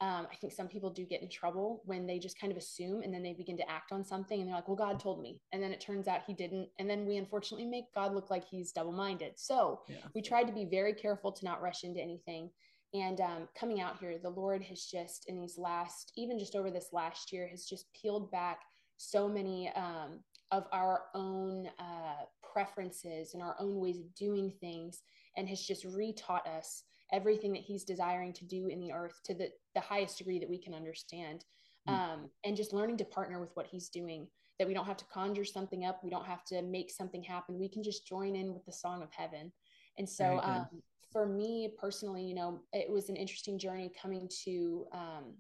[0.02, 3.02] Um, I think some people do get in trouble when they just kind of assume
[3.02, 5.40] and then they begin to act on something and they're like, well, God told me.
[5.52, 6.68] And then it turns out he didn't.
[6.78, 9.32] And then we unfortunately make God look like he's double minded.
[9.36, 9.96] So yeah.
[10.14, 12.50] we tried to be very careful to not rush into anything.
[12.94, 16.70] And um, coming out here, the Lord has just, in these last, even just over
[16.70, 18.60] this last year, has just peeled back
[18.96, 25.02] so many um, of our own uh, preferences and our own ways of doing things
[25.36, 26.82] and has just retaught us
[27.12, 30.48] everything that he's desiring to do in the earth to the, the highest degree that
[30.48, 31.44] we can understand
[31.88, 31.92] mm.
[31.92, 34.26] um, and just learning to partner with what he's doing
[34.58, 37.58] that we don't have to conjure something up we don't have to make something happen
[37.58, 39.52] we can just join in with the song of heaven
[39.98, 40.66] and so um,
[41.12, 45.34] for me personally you know it was an interesting journey coming to um,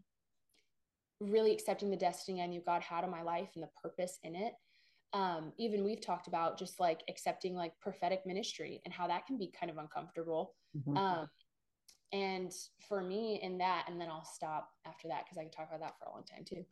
[1.20, 4.34] really accepting the destiny i knew god had on my life and the purpose in
[4.34, 4.54] it
[5.12, 9.36] um, even we've talked about just like accepting like prophetic ministry and how that can
[9.36, 10.96] be kind of uncomfortable mm-hmm.
[10.96, 11.26] um,
[12.12, 12.52] and
[12.88, 15.80] for me in that and then i'll stop after that because i could talk about
[15.80, 16.64] that for a long time too.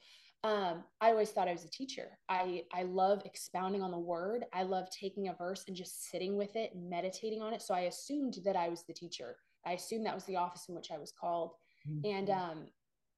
[0.45, 2.19] Um, i always thought i was a teacher.
[2.29, 4.45] I i love expounding on the word.
[4.53, 7.63] I love taking a verse and just sitting with it and meditating on it.
[7.63, 9.37] So i assumed that i was the teacher.
[9.67, 11.53] I assumed that was the office in which i was called.
[11.89, 12.17] Mm-hmm.
[12.17, 12.67] and um,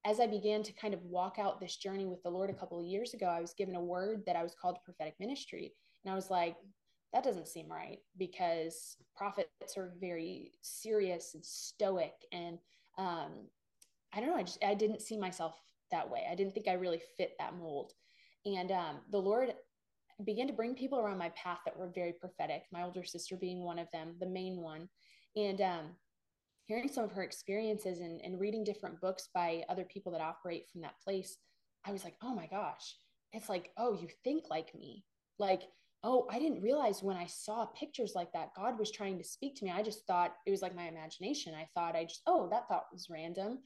[0.06, 2.78] as i began to kind of walk out this journey with the lord a couple
[2.78, 5.72] of years ago i was given a word that i was called to prophetic ministry.
[6.04, 6.56] And i was like
[7.12, 12.58] that doesn't seem right because prophets are very serious and stoic and
[12.98, 13.30] um,
[14.14, 15.54] i don't know i just i didn't see myself
[15.90, 16.24] that way.
[16.30, 17.92] I didn't think i really fit that mold.
[18.46, 19.52] And um, the lord
[20.24, 23.64] began to bring people around my path that were very prophetic my older sister being
[23.64, 24.88] one of them the main one.
[25.36, 25.84] And um,
[26.66, 30.68] hearing some of her experiences and, and reading different books by other people that operate
[30.70, 31.36] from that place
[31.84, 32.94] i was like oh my gosh
[33.32, 35.04] it's like oh you think like me.
[35.38, 35.62] Like
[36.02, 39.56] oh, I didn't realize when I saw pictures like that, God was trying to speak
[39.56, 39.70] to me.
[39.70, 41.54] I just thought it was like my imagination.
[41.54, 43.58] I thought I just, oh, that thought was random.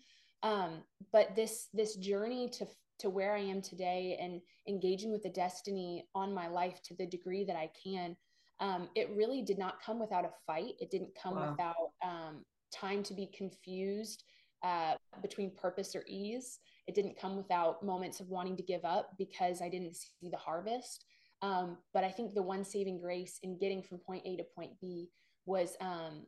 [0.43, 2.67] Um, but this this journey to
[3.01, 7.07] to where I am today and engaging with the destiny on my life to the
[7.07, 8.17] degree that I can,
[8.61, 10.75] um, it really did not come without a fight.
[10.79, 11.51] It didn't come wow.
[11.51, 14.23] without um, time to be confused
[14.63, 16.59] uh, between purpose or ease.
[16.87, 20.37] It didn't come without moments of wanting to give up because I didn't see the
[20.37, 21.05] harvest.
[21.45, 24.73] Um, but I think the one saving grace in getting from point A to point
[24.81, 25.11] B
[25.45, 26.25] was um,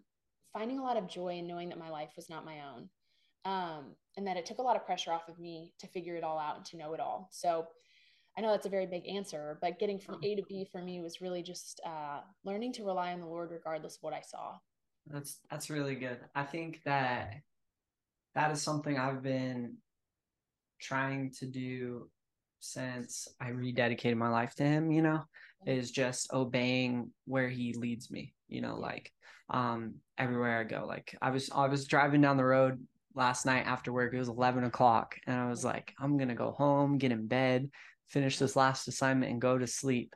[0.53, 2.91] finding a lot of joy in knowing that my life was not my own.
[3.47, 6.25] Um, and that it took a lot of pressure off of me to figure it
[6.25, 7.31] all out and to know it all.
[7.33, 7.67] So
[8.37, 11.01] I know that's a very big answer, but getting from A to B for me
[11.01, 14.57] was really just uh, learning to rely on the Lord regardless of what I saw.
[15.07, 16.19] That's that's really good.
[16.35, 17.37] I think that
[18.35, 19.77] that is something I've been
[20.79, 22.11] trying to do
[22.73, 25.25] since I rededicated my life to him, you know,
[25.67, 29.13] is just obeying where he leads me, you know, like
[29.51, 30.87] um everywhere I go.
[30.87, 34.29] Like I was I was driving down the road last night after work, it was
[34.29, 37.71] eleven o'clock, and I was like, I'm gonna go home, get in bed,
[38.09, 40.15] finish this last assignment and go to sleep.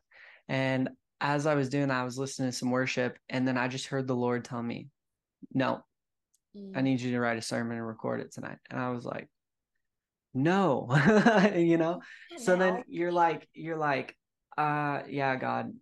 [0.49, 3.69] And as I was doing that, I was listening to some worship, and then I
[3.69, 4.89] just heard the Lord tell me,
[5.55, 5.85] "No.
[6.75, 9.29] I need you to write a sermon and record it tonight." And I was like,
[10.35, 10.89] "No,"
[11.57, 12.03] you know.
[12.39, 14.17] So then you're like, you're like,
[14.57, 15.73] uh, yeah, God,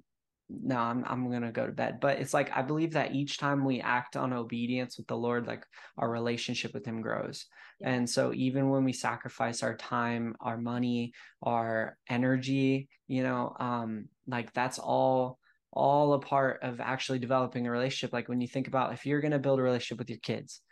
[0.50, 2.00] no, I'm I'm gonna go to bed.
[2.00, 5.46] But it's like I believe that each time we act on obedience with the Lord,
[5.46, 5.64] like
[5.98, 7.46] our relationship with Him grows.
[7.80, 7.90] Yeah.
[7.90, 14.06] And so even when we sacrifice our time, our money, our energy, you know, um,
[14.26, 15.38] like that's all
[15.70, 18.12] all a part of actually developing a relationship.
[18.12, 20.62] Like when you think about if you're gonna build a relationship with your kids,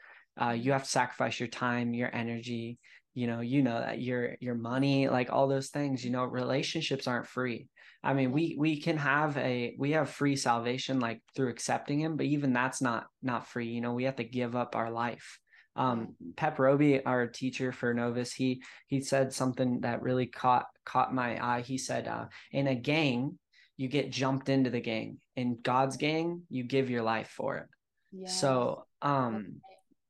[0.41, 2.79] uh, you have to sacrifice your time, your energy,
[3.16, 7.09] you know, you know that your your money, like all those things, you know, relationships
[7.09, 7.68] aren't free
[8.07, 12.16] I mean, we we can have a we have free salvation like through accepting him,
[12.16, 13.66] but even that's not not free.
[13.66, 15.40] You know, we have to give up our life.
[15.74, 21.12] Um, Pep Roby, our teacher for Novus, he he said something that really caught caught
[21.12, 21.62] my eye.
[21.62, 23.40] He said, uh, "In a gang,
[23.76, 25.18] you get jumped into the gang.
[25.35, 27.66] In God's gang, you give your life for it."
[28.12, 28.38] Yes.
[28.38, 29.62] So, um,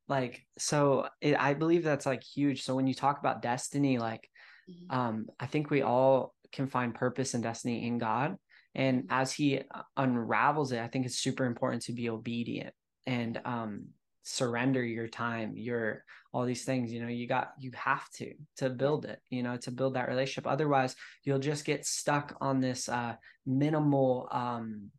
[0.08, 2.62] like, so it, I believe that's like huge.
[2.62, 4.28] So when you talk about destiny, like,
[4.70, 4.96] mm-hmm.
[4.96, 8.36] um, I think we all can find purpose and destiny in God.
[8.74, 9.12] And mm-hmm.
[9.12, 12.74] as he uh, unravels it, I think it's super important to be obedient
[13.06, 13.86] and um,
[14.22, 16.92] surrender your time, your all these things.
[16.92, 19.20] You know, you got you have to to build it.
[19.30, 20.46] You know, to build that relationship.
[20.46, 23.14] Otherwise, you'll just get stuck on this uh,
[23.46, 24.90] minimal um,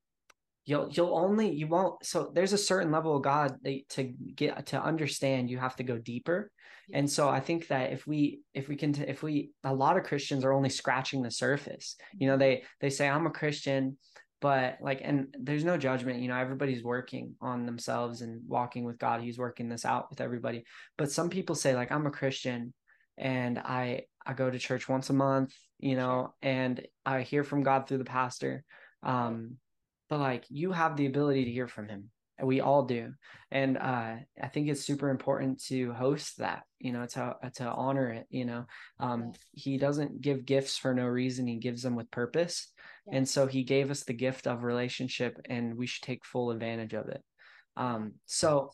[0.67, 4.03] you'll you'll only you won't so there's a certain level of god that to
[4.35, 6.51] get to understand you have to go deeper.
[6.93, 10.03] And so i think that if we if we can if we a lot of
[10.03, 11.95] christians are only scratching the surface.
[12.13, 12.39] You know mm-hmm.
[12.39, 13.97] they they say i'm a christian
[14.39, 18.99] but like and there's no judgment you know everybody's working on themselves and walking with
[18.99, 19.21] god.
[19.21, 20.63] He's working this out with everybody.
[20.97, 22.73] But some people say like i'm a christian
[23.17, 27.63] and i i go to church once a month you know and i hear from
[27.63, 28.63] god through the pastor.
[29.03, 29.57] Um
[30.09, 32.09] but like you have the ability to hear from him
[32.43, 33.13] we all do
[33.51, 38.11] and uh, i think it's super important to host that you know to to honor
[38.11, 38.65] it you know
[38.99, 42.71] um, he doesn't give gifts for no reason he gives them with purpose
[43.07, 43.17] yeah.
[43.17, 46.93] and so he gave us the gift of relationship and we should take full advantage
[46.93, 47.23] of it
[47.75, 48.71] um, so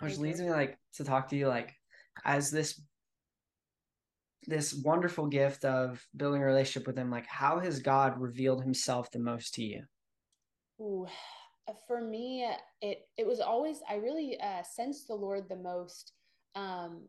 [0.00, 1.72] which leads me like to talk to you like
[2.24, 2.80] as this
[4.46, 9.10] this wonderful gift of building a relationship with him like how has god revealed himself
[9.10, 9.82] the most to you
[10.80, 11.06] Ooh,
[11.68, 12.48] uh, for me,
[12.80, 16.12] it it was always I really uh, sensed the Lord the most
[16.54, 17.02] um,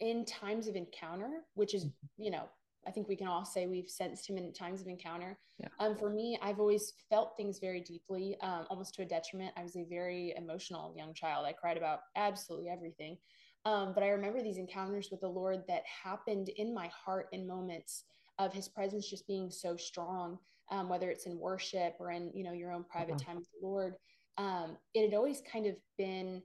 [0.00, 2.22] in times of encounter, which is mm-hmm.
[2.22, 2.48] you know
[2.86, 5.38] I think we can all say we've sensed Him in times of encounter.
[5.58, 5.68] Yeah.
[5.78, 9.52] Um, for me, I've always felt things very deeply, um, almost to a detriment.
[9.56, 11.46] I was a very emotional young child.
[11.46, 13.16] I cried about absolutely everything.
[13.64, 17.46] Um, but I remember these encounters with the Lord that happened in my heart in
[17.46, 18.04] moments
[18.38, 20.38] of His presence just being so strong
[20.70, 23.24] um, whether it's in worship or in you know your own private uh-huh.
[23.26, 23.94] time with the Lord.
[24.36, 26.42] Um, it had always kind of been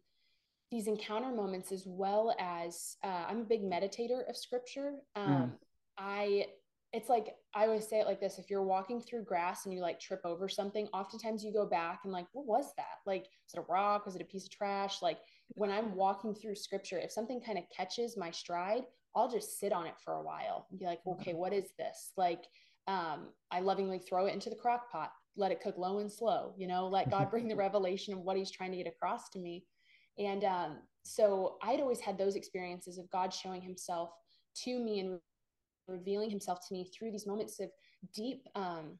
[0.72, 4.94] these encounter moments as well as uh, I'm a big meditator of scripture.
[5.16, 5.52] Um, mm.
[5.98, 6.46] I
[6.92, 9.82] it's like I always say it like this: if you're walking through grass and you
[9.82, 12.98] like trip over something, oftentimes you go back and like, what was that?
[13.06, 14.06] Like, was it a rock?
[14.06, 15.02] Was it a piece of trash?
[15.02, 18.84] Like when I'm walking through scripture, if something kind of catches my stride,
[19.16, 22.12] I'll just sit on it for a while and be like, okay, what is this?
[22.18, 22.46] Like,
[22.90, 26.54] um, I lovingly throw it into the crock pot, let it cook low and slow,
[26.58, 29.40] you know, let God bring the revelation of what he's trying to get across to
[29.40, 29.64] me.
[30.18, 34.10] And um, so I'd always had those experiences of God showing himself
[34.64, 35.20] to me and
[35.88, 37.70] revealing himself to me through these moments of
[38.16, 38.98] deep um,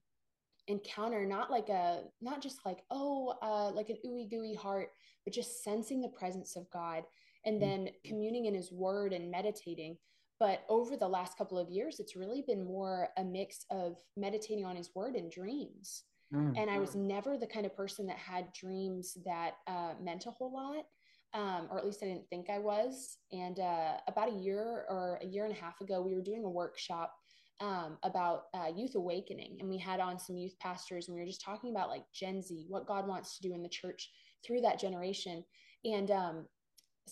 [0.68, 4.90] encounter, not like a, not just like, oh, uh, like an ooey gooey heart,
[5.26, 7.04] but just sensing the presence of God
[7.44, 7.60] and mm.
[7.60, 9.98] then communing in his word and meditating
[10.40, 14.66] but over the last couple of years, it's really been more a mix of meditating
[14.66, 16.04] on his word and dreams.
[16.34, 16.58] Mm-hmm.
[16.58, 20.32] And I was never the kind of person that had dreams that uh, meant a
[20.32, 20.86] whole lot,
[21.34, 23.18] um, or at least I didn't think I was.
[23.32, 26.46] And uh, about a year or a year and a half ago, we were doing
[26.46, 27.14] a workshop
[27.62, 29.58] um, about uh, youth awakening.
[29.60, 32.42] And we had on some youth pastors, and we were just talking about like Gen
[32.42, 34.10] Z, what God wants to do in the church
[34.46, 35.44] through that generation.
[35.84, 36.46] And um,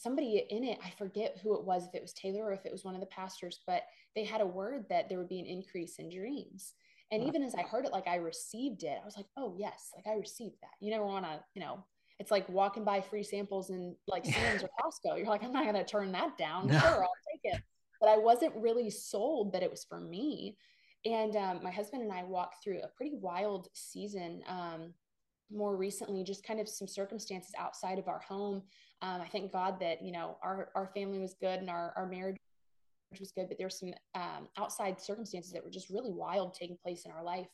[0.02, 2.72] somebody in it, I forget who it was, if it was Taylor or if it
[2.72, 3.84] was one of the pastors, but
[4.16, 6.74] they had a word that there would be an increase in dreams.
[7.12, 9.92] And even as I heard it, like I received it, I was like, oh, yes,
[9.96, 10.72] like I received that.
[10.82, 11.86] You never want to, you know,
[12.20, 15.18] it's like walking by free samples in like Sam's or Costco.
[15.18, 16.68] You're like, I'm not going to turn that down.
[16.68, 16.80] No.
[16.80, 17.62] Sure, I'll take it.
[18.02, 20.58] But I wasn't really sold that it was for me.
[21.06, 24.94] And um, my husband and I walked through a pretty wild season um,
[25.52, 28.64] more recently, just kind of some circumstances outside of our home
[29.02, 32.08] um, I thank God that, you know, our, our family was good and our, our
[32.08, 32.38] marriage
[33.20, 36.78] was good, but there were some um, outside circumstances that were just really wild taking
[36.78, 37.48] place in our life.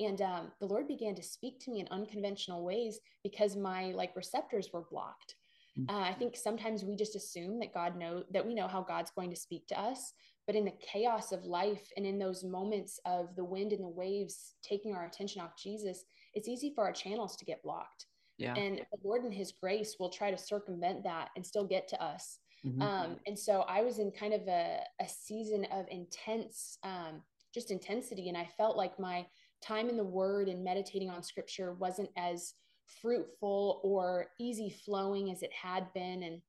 [0.00, 4.16] and um, the lord began to speak to me in unconventional ways because my like
[4.16, 5.36] receptors were blocked
[5.78, 5.88] mm.
[5.88, 9.12] uh, i think sometimes we just assume that god know that we know how god's
[9.12, 10.14] going to speak to us
[10.46, 13.96] but in the chaos of life and in those moments of the wind and the
[14.02, 18.06] waves taking our attention off jesus it's easy for our channels to get blocked.
[18.36, 18.54] Yeah.
[18.54, 22.02] and the lord in his grace will try to circumvent that and still get to
[22.02, 22.40] us.
[22.66, 22.82] Mm-hmm.
[22.82, 27.22] um, and so i was in kind of a, a season of intense um,
[27.52, 29.24] just intensity and i felt like my
[29.62, 32.54] time in the word and meditating on scripture wasn't as
[33.00, 36.22] fruitful or easy flowing as it had been.
[36.22, 36.40] And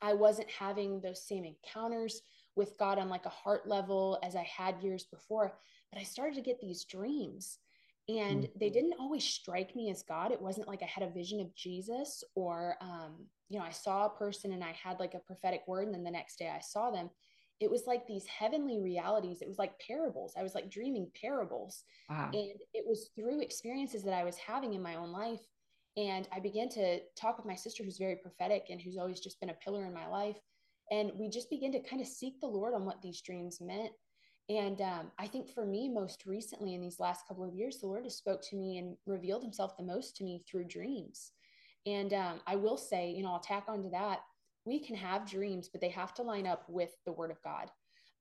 [0.00, 2.22] i wasn't having those same encounters
[2.54, 5.58] with god on like a heart level as i had years before.
[5.92, 7.58] But i started to get these dreams
[8.08, 8.58] and mm-hmm.
[8.58, 11.54] they didn't always strike me as god it wasn't like i had a vision of
[11.54, 15.62] jesus or um, you know i saw a person and i had like a prophetic
[15.66, 17.08] word and then the next day i saw them
[17.62, 19.40] it was like these heavenly realities.
[19.40, 20.34] It was like parables.
[20.36, 21.84] I was like dreaming parables.
[22.10, 22.30] Wow.
[22.32, 25.40] And it was through experiences that I was having in my own life.
[25.96, 29.38] And I began to talk with my sister, who's very prophetic and who's always just
[29.38, 30.38] been a pillar in my life.
[30.90, 33.92] And we just began to kind of seek the Lord on what these dreams meant.
[34.48, 37.86] And um, I think for me, most recently in these last couple of years, the
[37.86, 41.30] Lord has spoke to me and revealed himself the most to me through dreams.
[41.86, 44.20] And um, I will say, you know, I'll tack onto that
[44.64, 47.70] we can have dreams, but they have to line up with the word of God.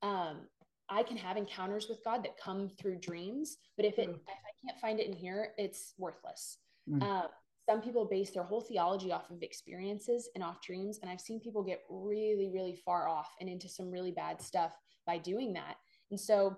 [0.01, 0.41] Um,
[0.89, 4.67] I can have encounters with God that come through dreams, but if it if I
[4.67, 6.57] can't find it in here, it's worthless.
[6.89, 7.03] Mm.
[7.03, 7.27] Uh,
[7.69, 11.39] some people base their whole theology off of experiences and off dreams, and I've seen
[11.39, 15.75] people get really, really far off and into some really bad stuff by doing that.
[16.11, 16.55] And so,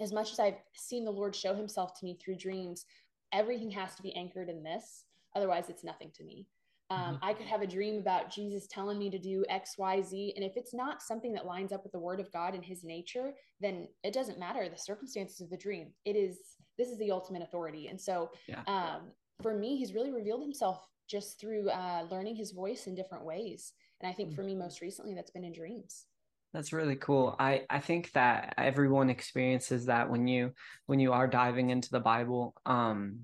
[0.00, 2.84] as much as I've seen the Lord show Himself to me through dreams,
[3.32, 5.04] everything has to be anchored in this.
[5.34, 6.46] Otherwise, it's nothing to me.
[6.90, 7.24] Um, mm-hmm.
[7.24, 10.32] I could have a dream about Jesus telling me to do X, Y, Z.
[10.34, 12.82] And if it's not something that lines up with the word of God and his
[12.82, 15.92] nature, then it doesn't matter the circumstances of the dream.
[16.04, 16.38] It is,
[16.78, 17.86] this is the ultimate authority.
[17.86, 18.62] And so yeah.
[18.66, 23.24] um, for me, he's really revealed himself just through uh, learning his voice in different
[23.24, 23.72] ways.
[24.00, 24.62] And I think for me, mm-hmm.
[24.62, 26.06] most recently, that's been in dreams.
[26.52, 27.36] That's really cool.
[27.38, 30.52] I, I think that everyone experiences that when you
[30.86, 32.54] when you are diving into the Bible.
[32.66, 33.20] Um,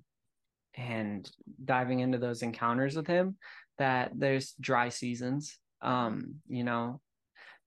[0.76, 1.30] and
[1.64, 3.36] diving into those encounters with him
[3.78, 7.00] that there's dry seasons um you know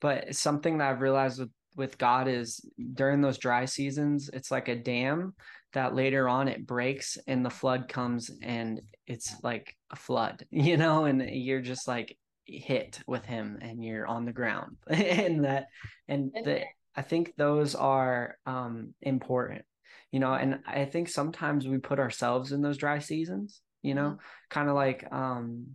[0.01, 2.61] but something that i've realized with with god is
[2.93, 5.33] during those dry seasons it's like a dam
[5.73, 10.77] that later on it breaks and the flood comes and it's like a flood you
[10.77, 12.17] know and you're just like
[12.51, 14.77] hit with him and you're on the ground.
[14.89, 15.67] And that
[16.09, 16.63] and the,
[16.95, 19.63] i think those are um important
[20.11, 24.09] you know and i think sometimes we put ourselves in those dry seasons you know
[24.09, 24.49] mm-hmm.
[24.49, 25.67] kind of like um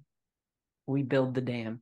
[0.87, 1.81] we build the dam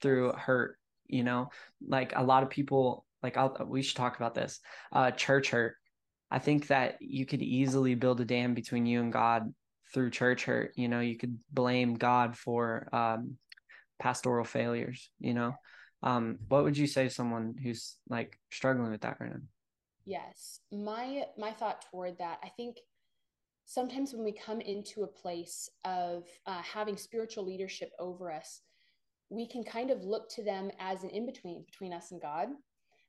[0.00, 0.76] through hurt
[1.06, 1.50] you know
[1.86, 4.60] like a lot of people like I'll, we should talk about this
[4.92, 5.76] uh church hurt.
[6.32, 9.52] I think that you could easily build a dam between you and god
[9.92, 13.36] through church hurt you know you could blame god for um
[14.00, 15.54] pastoral failures you know
[16.02, 19.40] um what would you say to someone who's like struggling with that right now
[20.10, 20.60] Yes.
[20.72, 22.78] My my thought toward that, I think
[23.64, 28.62] sometimes when we come into a place of uh, having spiritual leadership over us,
[29.28, 32.48] we can kind of look to them as an in between between us and God.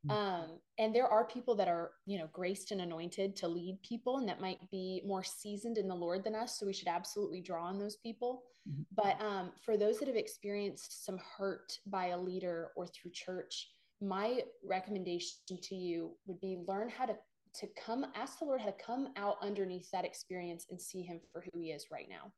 [0.08, 0.18] Mm-hmm.
[0.18, 4.18] Um, and there are people that are, you know, graced and anointed to lead people,
[4.18, 6.60] and that might be more seasoned in the Lord than us.
[6.60, 8.43] So we should absolutely draw on those people.
[8.68, 8.82] Mm-hmm.
[8.95, 13.70] But um, for those that have experienced some hurt by a leader or through church,
[14.02, 17.16] my recommendation to you would be learn how to
[17.54, 21.20] to come ask the lord how to come out underneath that experience and see him
[21.32, 22.32] for who he is right now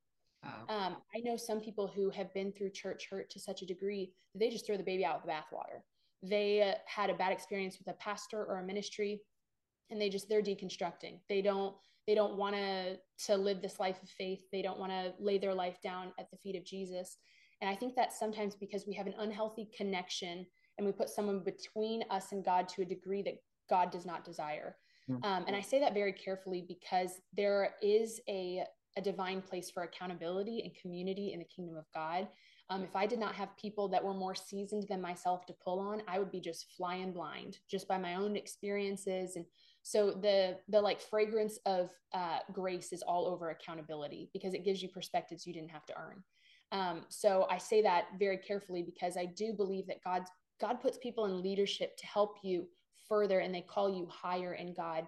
[0.68, 4.12] um, i know some people who have been through church hurt to such a degree
[4.34, 5.80] that they just throw the baby out with the bathwater
[6.24, 9.22] they uh, had a bad experience with a pastor or a ministry
[9.92, 11.76] and they just they're deconstructing they don't
[12.08, 15.38] they don't want to to live this life of faith they don't want to lay
[15.38, 17.18] their life down at the feet of jesus
[17.62, 20.46] and i think that sometimes because we have an unhealthy connection
[20.78, 23.36] and we put someone between us and God to a degree that
[23.70, 24.76] God does not desire.
[25.10, 25.24] Mm-hmm.
[25.24, 28.64] Um, and I say that very carefully because there is a,
[28.98, 32.28] a divine place for accountability and community in the kingdom of God.
[32.70, 35.80] Um, if I did not have people that were more seasoned than myself to pull
[35.80, 39.36] on, I would be just flying blind just by my own experiences.
[39.36, 39.46] And
[39.82, 44.82] so the the like fragrance of uh, grace is all over accountability because it gives
[44.82, 46.24] you perspectives you didn't have to earn.
[46.72, 50.98] Um, so I say that very carefully because I do believe that God's God puts
[50.98, 52.68] people in leadership to help you
[53.10, 55.06] further and they call you higher in God.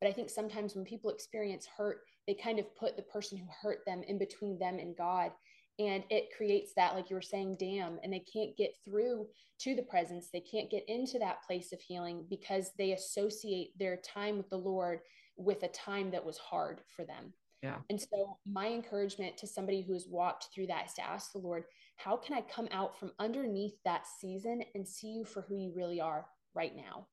[0.00, 3.46] But I think sometimes when people experience hurt, they kind of put the person who
[3.62, 5.30] hurt them in between them and God.
[5.78, 9.26] And it creates that, like you were saying, dam, and they can't get through
[9.60, 10.28] to the presence.
[10.32, 14.56] They can't get into that place of healing because they associate their time with the
[14.56, 15.00] Lord
[15.36, 17.32] with a time that was hard for them.
[17.62, 17.76] Yeah.
[17.90, 21.38] And so, my encouragement to somebody who has walked through that is to ask the
[21.38, 21.64] Lord,
[21.96, 25.72] how can I come out from underneath that season and see you for who you
[25.74, 27.06] really are right now?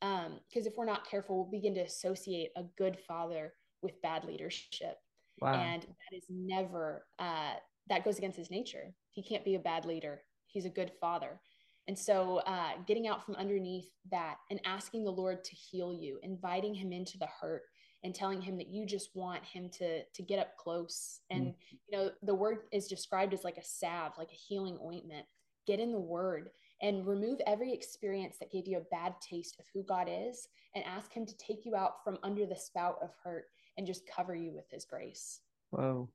[0.00, 4.24] Because um, if we're not careful, we'll begin to associate a good father with bad
[4.24, 4.96] leadership.
[5.40, 5.54] Wow.
[5.54, 7.54] And that is never, uh,
[7.88, 8.94] that goes against his nature.
[9.10, 11.40] He can't be a bad leader, he's a good father.
[11.88, 16.18] And so, uh, getting out from underneath that and asking the Lord to heal you,
[16.22, 17.62] inviting Him into the hurt,
[18.04, 21.20] and telling Him that you just want Him to to get up close.
[21.30, 21.54] And mm.
[21.88, 25.26] you know, the word is described as like a salve, like a healing ointment.
[25.66, 29.66] Get in the Word and remove every experience that gave you a bad taste of
[29.72, 33.10] who God is, and ask Him to take you out from under the spout of
[33.24, 35.40] hurt and just cover you with His grace.
[35.70, 36.08] Whoa!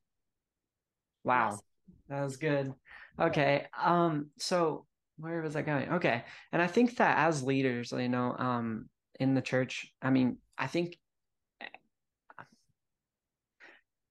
[1.24, 1.62] Wow, yes.
[2.10, 2.74] that was good.
[3.20, 4.86] Okay, um, so
[5.18, 5.90] where was I going?
[5.94, 6.24] Okay.
[6.52, 8.90] And I think that as leaders, you know, um,
[9.20, 10.98] in the church, I mean, I think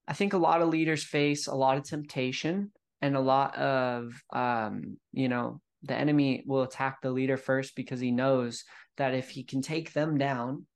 [0.09, 2.71] I think a lot of leaders face a lot of temptation
[3.03, 8.01] and a lot of um, you know, the enemy will attack the leader first because
[8.01, 8.65] he knows
[8.97, 10.67] that if he can take them down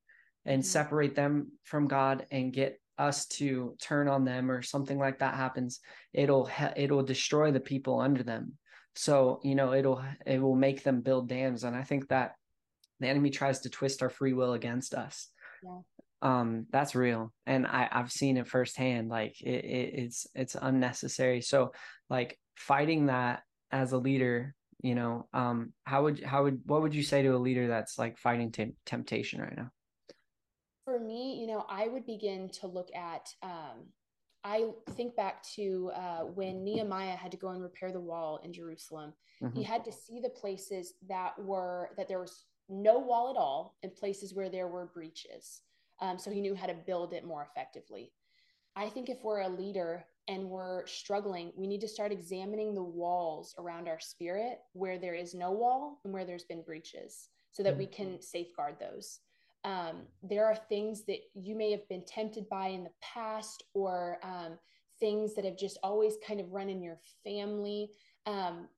[0.44, 0.66] and mm-hmm.
[0.66, 5.34] separate them from God and get us to turn on them or something like that
[5.34, 5.80] happens,
[6.12, 8.52] it'll it'll destroy the people under them.
[8.94, 12.34] So you know it'll it will make them build dams and i think that
[12.98, 15.28] the enemy tries to twist our free will against us.
[15.62, 15.80] Yeah.
[16.22, 21.40] um that's real and i i've seen it firsthand like it, it it's it's unnecessary.
[21.40, 21.72] So
[22.08, 26.94] like fighting that as a leader you know um how would how would what would
[26.94, 29.70] you say to a leader that's like fighting t- temptation right now
[30.90, 33.86] for me you know i would begin to look at um
[34.42, 38.54] I think back to uh, when Nehemiah had to go and repair the wall in
[38.54, 39.12] Jerusalem.
[39.42, 39.54] Mm-hmm.
[39.54, 43.76] He had to see the places that were that there was no wall at all,
[43.82, 45.60] and places where there were breaches.
[46.00, 48.12] Um, so he knew how to build it more effectively.
[48.76, 52.82] I think if we're a leader and we're struggling, we need to start examining the
[52.82, 57.62] walls around our spirit where there is no wall and where there's been breaches, so
[57.62, 57.80] that mm-hmm.
[57.80, 59.20] we can safeguard those
[59.64, 64.18] um, there are things that you may have been tempted by in the past or
[64.22, 64.58] um,
[64.98, 67.90] things that have just always kind of run in your family
[68.26, 68.68] um,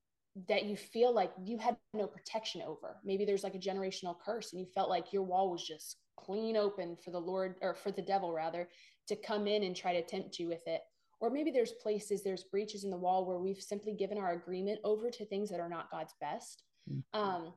[0.48, 2.96] that you feel like you had no protection over.
[3.04, 6.56] Maybe there's like a generational curse and you felt like your wall was just clean
[6.56, 8.68] open for the lord or for the devil rather
[9.08, 10.80] to come in and try to tempt you with it.
[11.20, 14.80] Or maybe there's places there's breaches in the wall where we've simply given our agreement
[14.84, 16.64] over to things that are not god's best.
[16.90, 17.20] Mm-hmm.
[17.20, 17.52] um,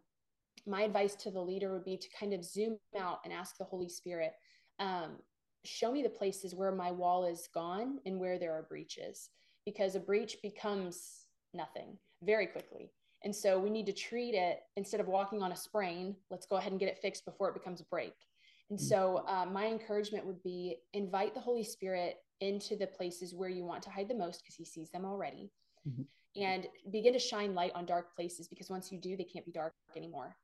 [0.67, 3.63] my advice to the leader would be to kind of zoom out and ask the
[3.63, 4.33] Holy Spirit,
[4.79, 5.17] um,
[5.63, 9.29] show me the places where my wall is gone and where there are breaches,
[9.65, 12.91] because a breach becomes nothing very quickly.
[13.23, 16.57] And so we need to treat it instead of walking on a sprain, let's go
[16.57, 18.13] ahead and get it fixed before it becomes a break.
[18.69, 18.87] And mm-hmm.
[18.87, 23.63] so, uh, my encouragement would be invite the Holy Spirit into the places where you
[23.63, 25.51] want to hide the most because He sees them already.
[25.87, 26.03] Mm-hmm.
[26.35, 29.51] And begin to shine light on dark places because once you do, they can't be
[29.51, 30.35] dark anymore.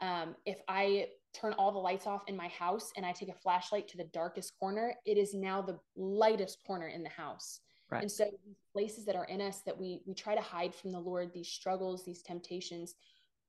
[0.00, 3.34] Um, if I turn all the lights off in my house and I take a
[3.34, 7.60] flashlight to the darkest corner, it is now the lightest corner in the house.
[7.90, 8.02] Right.
[8.02, 8.26] And so
[8.72, 11.48] places that are in us that we we try to hide from the Lord, these
[11.48, 12.94] struggles, these temptations,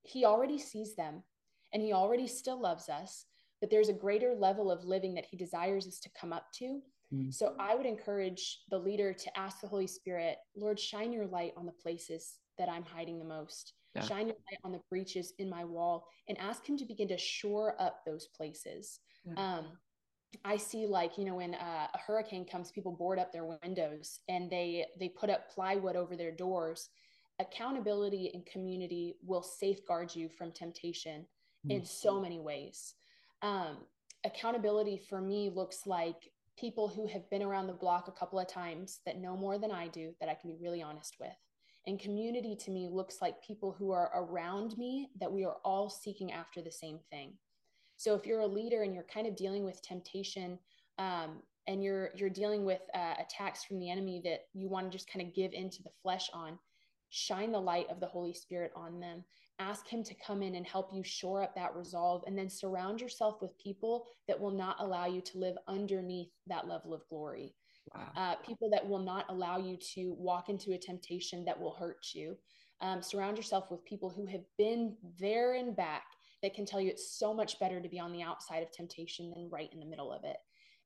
[0.01, 1.23] he already sees them
[1.73, 3.25] and he already still loves us,
[3.59, 6.81] but there's a greater level of living that he desires us to come up to.
[7.13, 7.33] Mm.
[7.33, 11.53] So I would encourage the leader to ask the Holy Spirit, Lord, shine your light
[11.57, 14.03] on the places that I'm hiding the most yeah.
[14.03, 17.17] shine your light on the breaches in my wall and ask him to begin to
[17.17, 19.33] shore up those places yeah.
[19.57, 19.65] um,
[20.45, 24.19] i see like you know when uh, a hurricane comes people board up their windows
[24.29, 26.89] and they they put up plywood over their doors
[27.39, 31.25] accountability and community will safeguard you from temptation
[31.67, 31.71] mm.
[31.71, 32.93] in so many ways
[33.41, 33.77] um,
[34.23, 36.31] accountability for me looks like
[36.61, 39.71] people who have been around the block a couple of times that know more than
[39.71, 41.35] i do that i can be really honest with
[41.87, 45.89] and community to me looks like people who are around me that we are all
[45.89, 47.33] seeking after the same thing.
[47.97, 50.59] So if you're a leader and you're kind of dealing with temptation
[50.99, 54.95] um, and you're you're dealing with uh, attacks from the enemy that you want to
[54.95, 56.59] just kind of give into the flesh on,
[57.09, 59.23] shine the light of the Holy Spirit on them.
[59.61, 62.99] Ask Him to come in and help you shore up that resolve, and then surround
[62.99, 67.53] yourself with people that will not allow you to live underneath that level of glory.
[67.93, 68.07] Wow.
[68.15, 72.07] Uh, people that will not allow you to walk into a temptation that will hurt
[72.13, 72.37] you.
[72.81, 76.03] Um, surround yourself with people who have been there and back
[76.41, 79.29] that can tell you it's so much better to be on the outside of temptation
[79.29, 80.37] than right in the middle of it.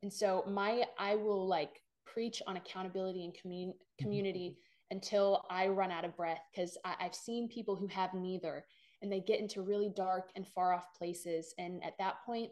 [0.04, 4.04] And so my I will like preach on accountability and commun- mm-hmm.
[4.04, 4.60] community mm-hmm.
[4.92, 8.66] Until I run out of breath because I've seen people who have neither
[9.02, 11.54] and they get into really dark and far off places.
[11.58, 12.52] And at that point,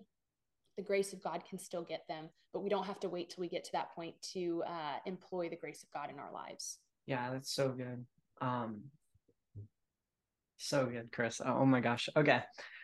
[0.78, 3.42] the grace of God can still get them, but we don't have to wait till
[3.42, 6.80] we get to that point to uh, employ the grace of God in our lives.
[7.06, 8.06] Yeah, that's so good.
[8.42, 8.82] Um,
[10.58, 11.42] so good, Chris.
[11.46, 12.10] Oh my gosh.
[12.16, 12.42] Okay.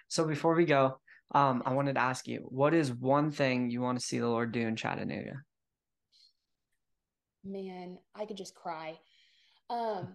[0.07, 0.99] So before we go,
[1.33, 4.27] um, I wanted to ask you, what is one thing you want to see the
[4.27, 5.43] Lord do in Chattanooga?
[7.43, 8.97] Man, I could just cry.
[9.69, 10.07] Um,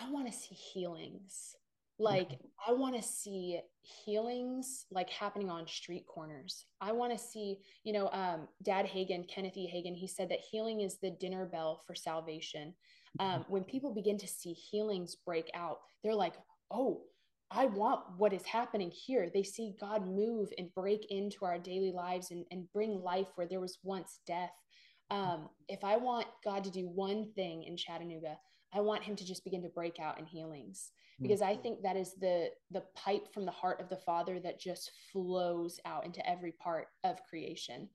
[0.00, 1.56] I want to see healings.
[1.98, 6.64] Like I want to see healings like happening on street corners.
[6.80, 9.70] I want to see, you know, um, Dad Hagin, Kenneth E.
[9.72, 12.74] Hagin, he said that healing is the dinner bell for salvation.
[13.20, 16.34] Um, when people begin to see healings break out, they're like,
[16.70, 17.02] oh,
[17.50, 19.30] I want what is happening here.
[19.32, 23.46] They see God move and break into our daily lives and, and bring life where
[23.46, 24.52] there was once death.
[25.10, 28.38] Um, if I want God to do one thing in Chattanooga,
[28.74, 31.96] I want him to just begin to break out in healings because I think that
[31.96, 36.28] is the the pipe from the heart of the Father that just flows out into
[36.28, 37.88] every part of creation.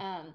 [0.00, 0.32] Um,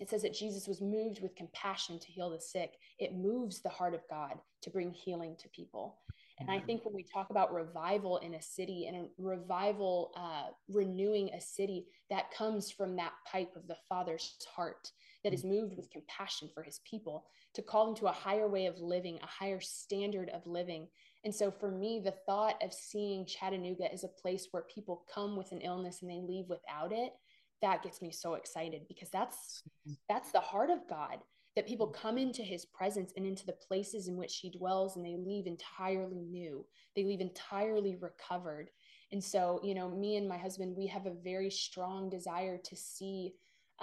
[0.00, 2.74] it says that Jesus was moved with compassion to heal the sick.
[2.98, 5.98] It moves the heart of God to bring healing to people.
[6.40, 10.50] And I think when we talk about revival in a city and a revival uh,
[10.68, 14.90] renewing a city, that comes from that pipe of the Father's heart
[15.24, 15.34] that hmm.
[15.34, 18.78] is moved with compassion for his people to call them to a higher way of
[18.78, 20.86] living, a higher standard of living.
[21.24, 25.36] And so for me, the thought of seeing Chattanooga as a place where people come
[25.36, 27.12] with an illness and they leave without it,
[27.62, 29.94] that gets me so excited because that's hmm.
[30.08, 31.18] that's the heart of God
[31.56, 31.94] that people hmm.
[31.94, 35.46] come into his presence and into the places in which he dwells and they leave
[35.46, 36.64] entirely new.
[36.94, 38.70] They leave entirely recovered.
[39.12, 42.76] And so, you know, me and my husband, we have a very strong desire to
[42.76, 43.34] see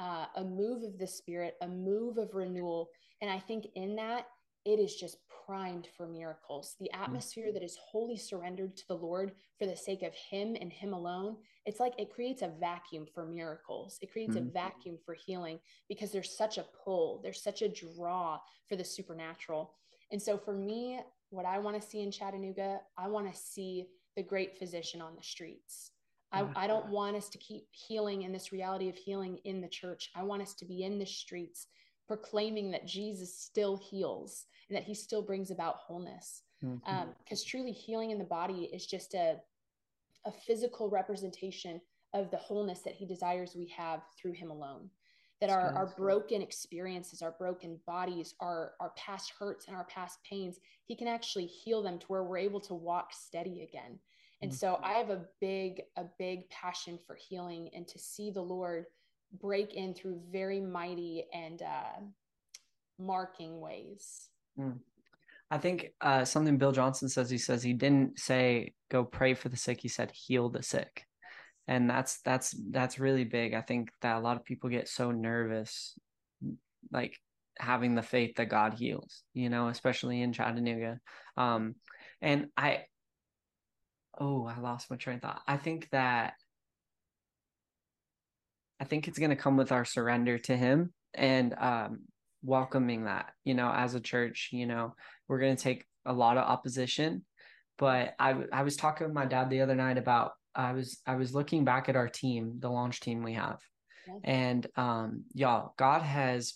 [0.02, 2.90] uh, a move of the spirit, a move of renewal.
[3.22, 4.26] And I think in that,
[4.66, 6.76] it is just primed for miracles.
[6.80, 7.04] The mm.
[7.04, 10.94] atmosphere that is wholly surrendered to the Lord for the sake of Him and Him
[10.94, 14.00] alone, it's like it creates a vacuum for miracles.
[14.02, 14.48] It creates mm-hmm.
[14.48, 18.84] a vacuum for healing because there's such a pull, there's such a draw for the
[18.84, 19.74] supernatural.
[20.12, 21.00] And so for me,
[21.30, 25.16] what I want to see in Chattanooga, I want to see the great physician on
[25.16, 25.92] the streets.
[26.32, 29.68] I, I don't want us to keep healing in this reality of healing in the
[29.68, 30.10] church.
[30.16, 31.68] I want us to be in the streets
[32.08, 36.44] proclaiming that Jesus still heals and that he still brings about wholeness.
[36.60, 37.34] Because mm-hmm.
[37.34, 39.38] um, truly, healing in the body is just a,
[40.26, 41.82] a physical representation
[42.14, 44.90] of the wholeness that he desires we have through him alone.
[45.40, 50.20] That our, our broken experiences, our broken bodies, our, our past hurts and our past
[50.24, 53.98] pains, he can actually heal them to where we're able to walk steady again.
[54.42, 54.86] And so mm-hmm.
[54.86, 58.86] I have a big, a big passion for healing and to see the Lord
[59.40, 62.02] break in through very mighty and uh,
[63.00, 64.30] marking ways.
[64.60, 64.80] Mm.
[65.50, 67.30] I think uh, something Bill Johnson says.
[67.30, 69.82] He says he didn't say go pray for the sick.
[69.82, 71.06] He said heal the sick,
[71.68, 73.54] and that's that's that's really big.
[73.54, 76.00] I think that a lot of people get so nervous,
[76.90, 77.18] like
[77.60, 79.24] having the faith that God heals.
[79.34, 81.02] You know, especially in Chattanooga.
[81.36, 81.76] Um,
[82.22, 82.86] and I
[84.20, 85.42] oh, I lost my train of thought.
[85.48, 86.34] I think that
[88.80, 92.00] I think it's going to come with our surrender to Him and um,
[92.44, 93.32] welcoming that.
[93.44, 94.96] You know, as a church, you know,
[95.28, 97.24] we're going to take a lot of opposition.
[97.78, 101.16] But I I was talking with my dad the other night about I was I
[101.16, 103.60] was looking back at our team, the launch team we have,
[104.24, 106.56] and um, y'all, God has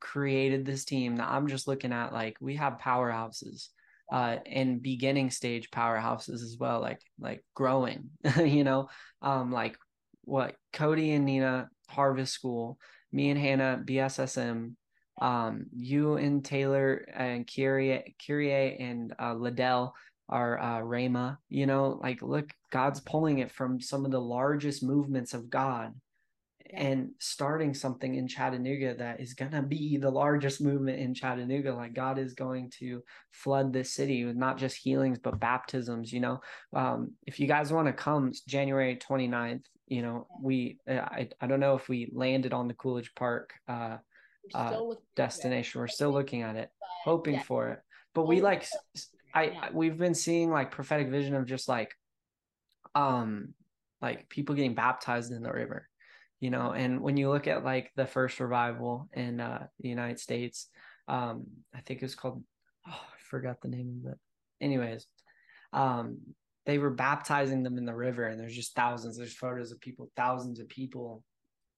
[0.00, 3.68] created this team that I'm just looking at like we have powerhouses
[4.12, 8.10] uh in beginning stage powerhouses as well like like growing
[8.44, 8.88] you know?
[9.22, 9.76] Um like
[10.22, 12.78] what cody and nina harvest school
[13.12, 14.72] me and hannah bssm
[15.20, 19.94] um you and taylor and kyrie kyrie and uh liddell
[20.28, 21.98] are uh rama you know?
[22.02, 25.94] Like look god's pulling it from some of the largest movements of god
[26.72, 31.74] and starting something in Chattanooga that is going to be the largest movement in Chattanooga.
[31.74, 36.12] Like God is going to flood this city with not just healings, but baptisms.
[36.12, 36.40] You know,
[36.74, 41.46] um, if you guys want to come January 29th, you know, we, uh, I, I
[41.46, 43.98] don't know if we landed on the Coolidge Park uh,
[44.54, 44.80] uh,
[45.14, 45.80] destination.
[45.80, 46.70] We're still looking at it,
[47.04, 47.42] hoping yeah.
[47.42, 47.80] for it.
[48.14, 48.66] But we like,
[49.34, 51.94] I, we've been seeing like prophetic vision of just like,
[52.94, 53.54] um,
[54.00, 55.88] like people getting baptized in the river
[56.40, 60.18] you know and when you look at like the first revival in uh, the united
[60.18, 60.68] states
[61.08, 62.42] um i think it was called
[62.86, 64.18] oh, i forgot the name of it.
[64.60, 65.06] Anyways
[65.72, 66.18] um
[66.64, 70.10] they were baptizing them in the river and there's just thousands there's photos of people
[70.16, 71.22] thousands of people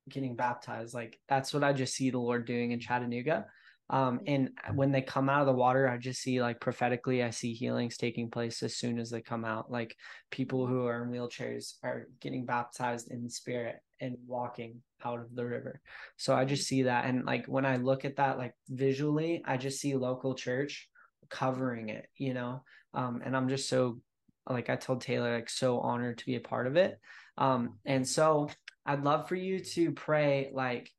[0.09, 0.95] getting baptized.
[0.95, 3.47] Like that's what i just see the lord doing in chattanooga.
[3.91, 7.31] Um and when they come out of the water i just see like prophetically i
[7.31, 9.71] see healings taking place as soon as they come out.
[9.71, 9.97] Like
[10.31, 15.35] people who are in wheelchairs are getting baptized in the spirit and walking out of
[15.35, 15.81] the river.
[16.17, 17.05] So I just see that.
[17.05, 20.89] And like when I look at that, like visually, I just see local church
[21.31, 22.63] covering it, you know?
[22.95, 24.01] Um, and I'm just so,
[24.49, 26.99] like I told Taylor, like so honored to be a part of it.
[27.37, 28.49] Um, and so
[28.87, 30.91] I'd love for you to pray like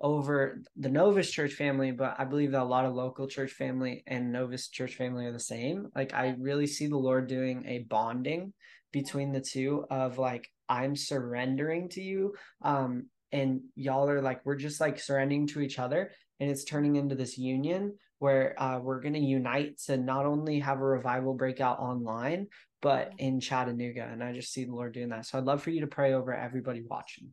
[0.00, 4.02] over the Novus church family, but I believe that a lot of local church family
[4.06, 5.88] and Novus church family are the same.
[5.94, 8.52] Like I really see the Lord doing a bonding
[8.92, 14.56] between the two of like I'm surrendering to you um and y'all are like we're
[14.56, 19.00] just like surrendering to each other and it's turning into this union where uh, we're
[19.00, 22.46] going to unite to not only have a revival breakout online
[22.82, 25.26] but in Chattanooga and I just see the Lord doing that.
[25.26, 27.28] So I'd love for you to pray over everybody watching.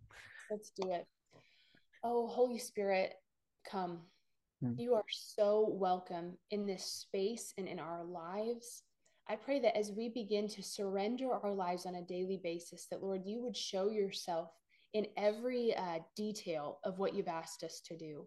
[0.51, 1.05] Let's do it.
[2.03, 3.13] Oh, Holy Spirit,
[3.69, 3.99] come.
[4.61, 4.73] Hmm.
[4.77, 8.83] You are so welcome in this space and in our lives.
[9.29, 13.03] I pray that as we begin to surrender our lives on a daily basis, that
[13.03, 14.51] Lord, you would show yourself
[14.93, 18.25] in every uh, detail of what you've asked us to do.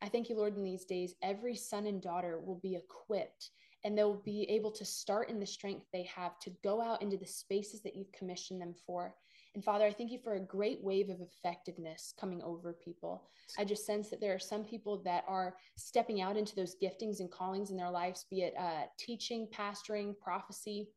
[0.00, 3.50] I thank you, Lord, in these days, every son and daughter will be equipped
[3.84, 7.16] and they'll be able to start in the strength they have to go out into
[7.16, 9.14] the spaces that you've commissioned them for
[9.58, 13.24] and Father, I thank you for a great wave of effectiveness coming over people.
[13.58, 17.18] I just sense that there are some people that are stepping out into those giftings
[17.18, 20.90] and callings in their lives, be it uh, teaching, pastoring, prophecy,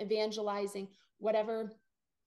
[0.00, 0.86] evangelizing,
[1.18, 1.72] whatever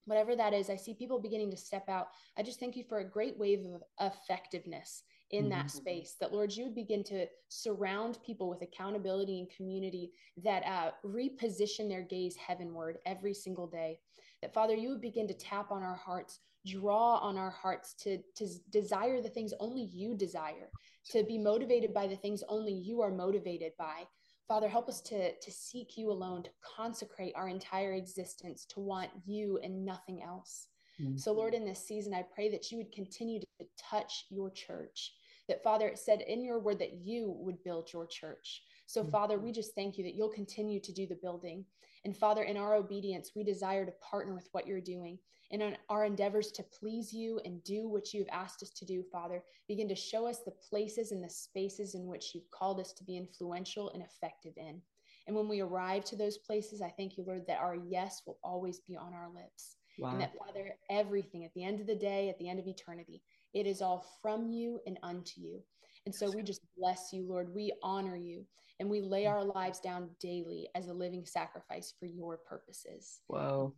[0.05, 2.99] whatever that is i see people beginning to step out i just thank you for
[2.99, 5.51] a great wave of effectiveness in mm-hmm.
[5.51, 10.11] that space that lord you would begin to surround people with accountability and community
[10.43, 13.99] that uh, reposition their gaze heavenward every single day
[14.41, 18.19] that Father, you would begin to tap on our hearts, draw on our hearts to,
[18.35, 20.69] to desire the things only you desire,
[21.11, 24.03] to be motivated by the things only you are motivated by.
[24.47, 29.09] Father, help us to, to seek you alone, to consecrate our entire existence, to want
[29.25, 30.67] you and nothing else.
[31.01, 31.17] Mm-hmm.
[31.17, 35.13] So, Lord, in this season, I pray that you would continue to touch your church.
[35.47, 38.63] That, Father, it said in your word that you would build your church.
[38.87, 39.11] So, mm-hmm.
[39.11, 41.65] Father, we just thank you that you'll continue to do the building.
[42.03, 45.19] And Father, in our obedience, we desire to partner with what you're doing.
[45.51, 49.03] And in our endeavors to please you and do what you've asked us to do,
[49.11, 52.93] Father, begin to show us the places and the spaces in which you've called us
[52.93, 54.81] to be influential and effective in.
[55.27, 58.39] And when we arrive to those places, I thank you, Lord, that our yes will
[58.43, 59.75] always be on our lips.
[59.99, 60.11] Wow.
[60.11, 63.21] And that, Father, everything at the end of the day, at the end of eternity,
[63.53, 65.61] it is all from you and unto you.
[66.05, 67.53] And so we just bless you, Lord.
[67.53, 68.45] We honor you
[68.79, 73.21] and we lay our lives down daily as a living sacrifice for your purposes.
[73.27, 73.73] Whoa.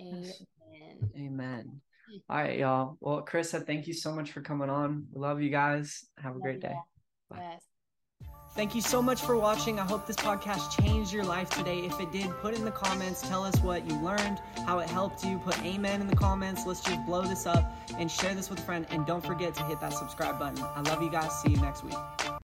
[0.00, 0.32] Amen.
[1.16, 1.80] Amen.
[2.12, 2.22] Mm.
[2.28, 2.96] All right, y'all.
[3.00, 5.06] Well, Chris, thank you so much for coming on.
[5.12, 6.04] We love you guys.
[6.18, 6.76] Have a love great day.
[7.30, 7.38] Bye.
[7.38, 7.62] Yes.
[8.54, 9.78] Thank you so much for watching.
[9.78, 11.78] I hope this podcast changed your life today.
[11.78, 15.24] If it did, put in the comments, tell us what you learned, how it helped
[15.24, 15.38] you.
[15.38, 16.66] Put amen in the comments.
[16.66, 18.86] Let's just blow this up and share this with a friend.
[18.90, 20.62] And don't forget to hit that subscribe button.
[20.62, 21.32] I love you guys.
[21.40, 21.94] See you next week.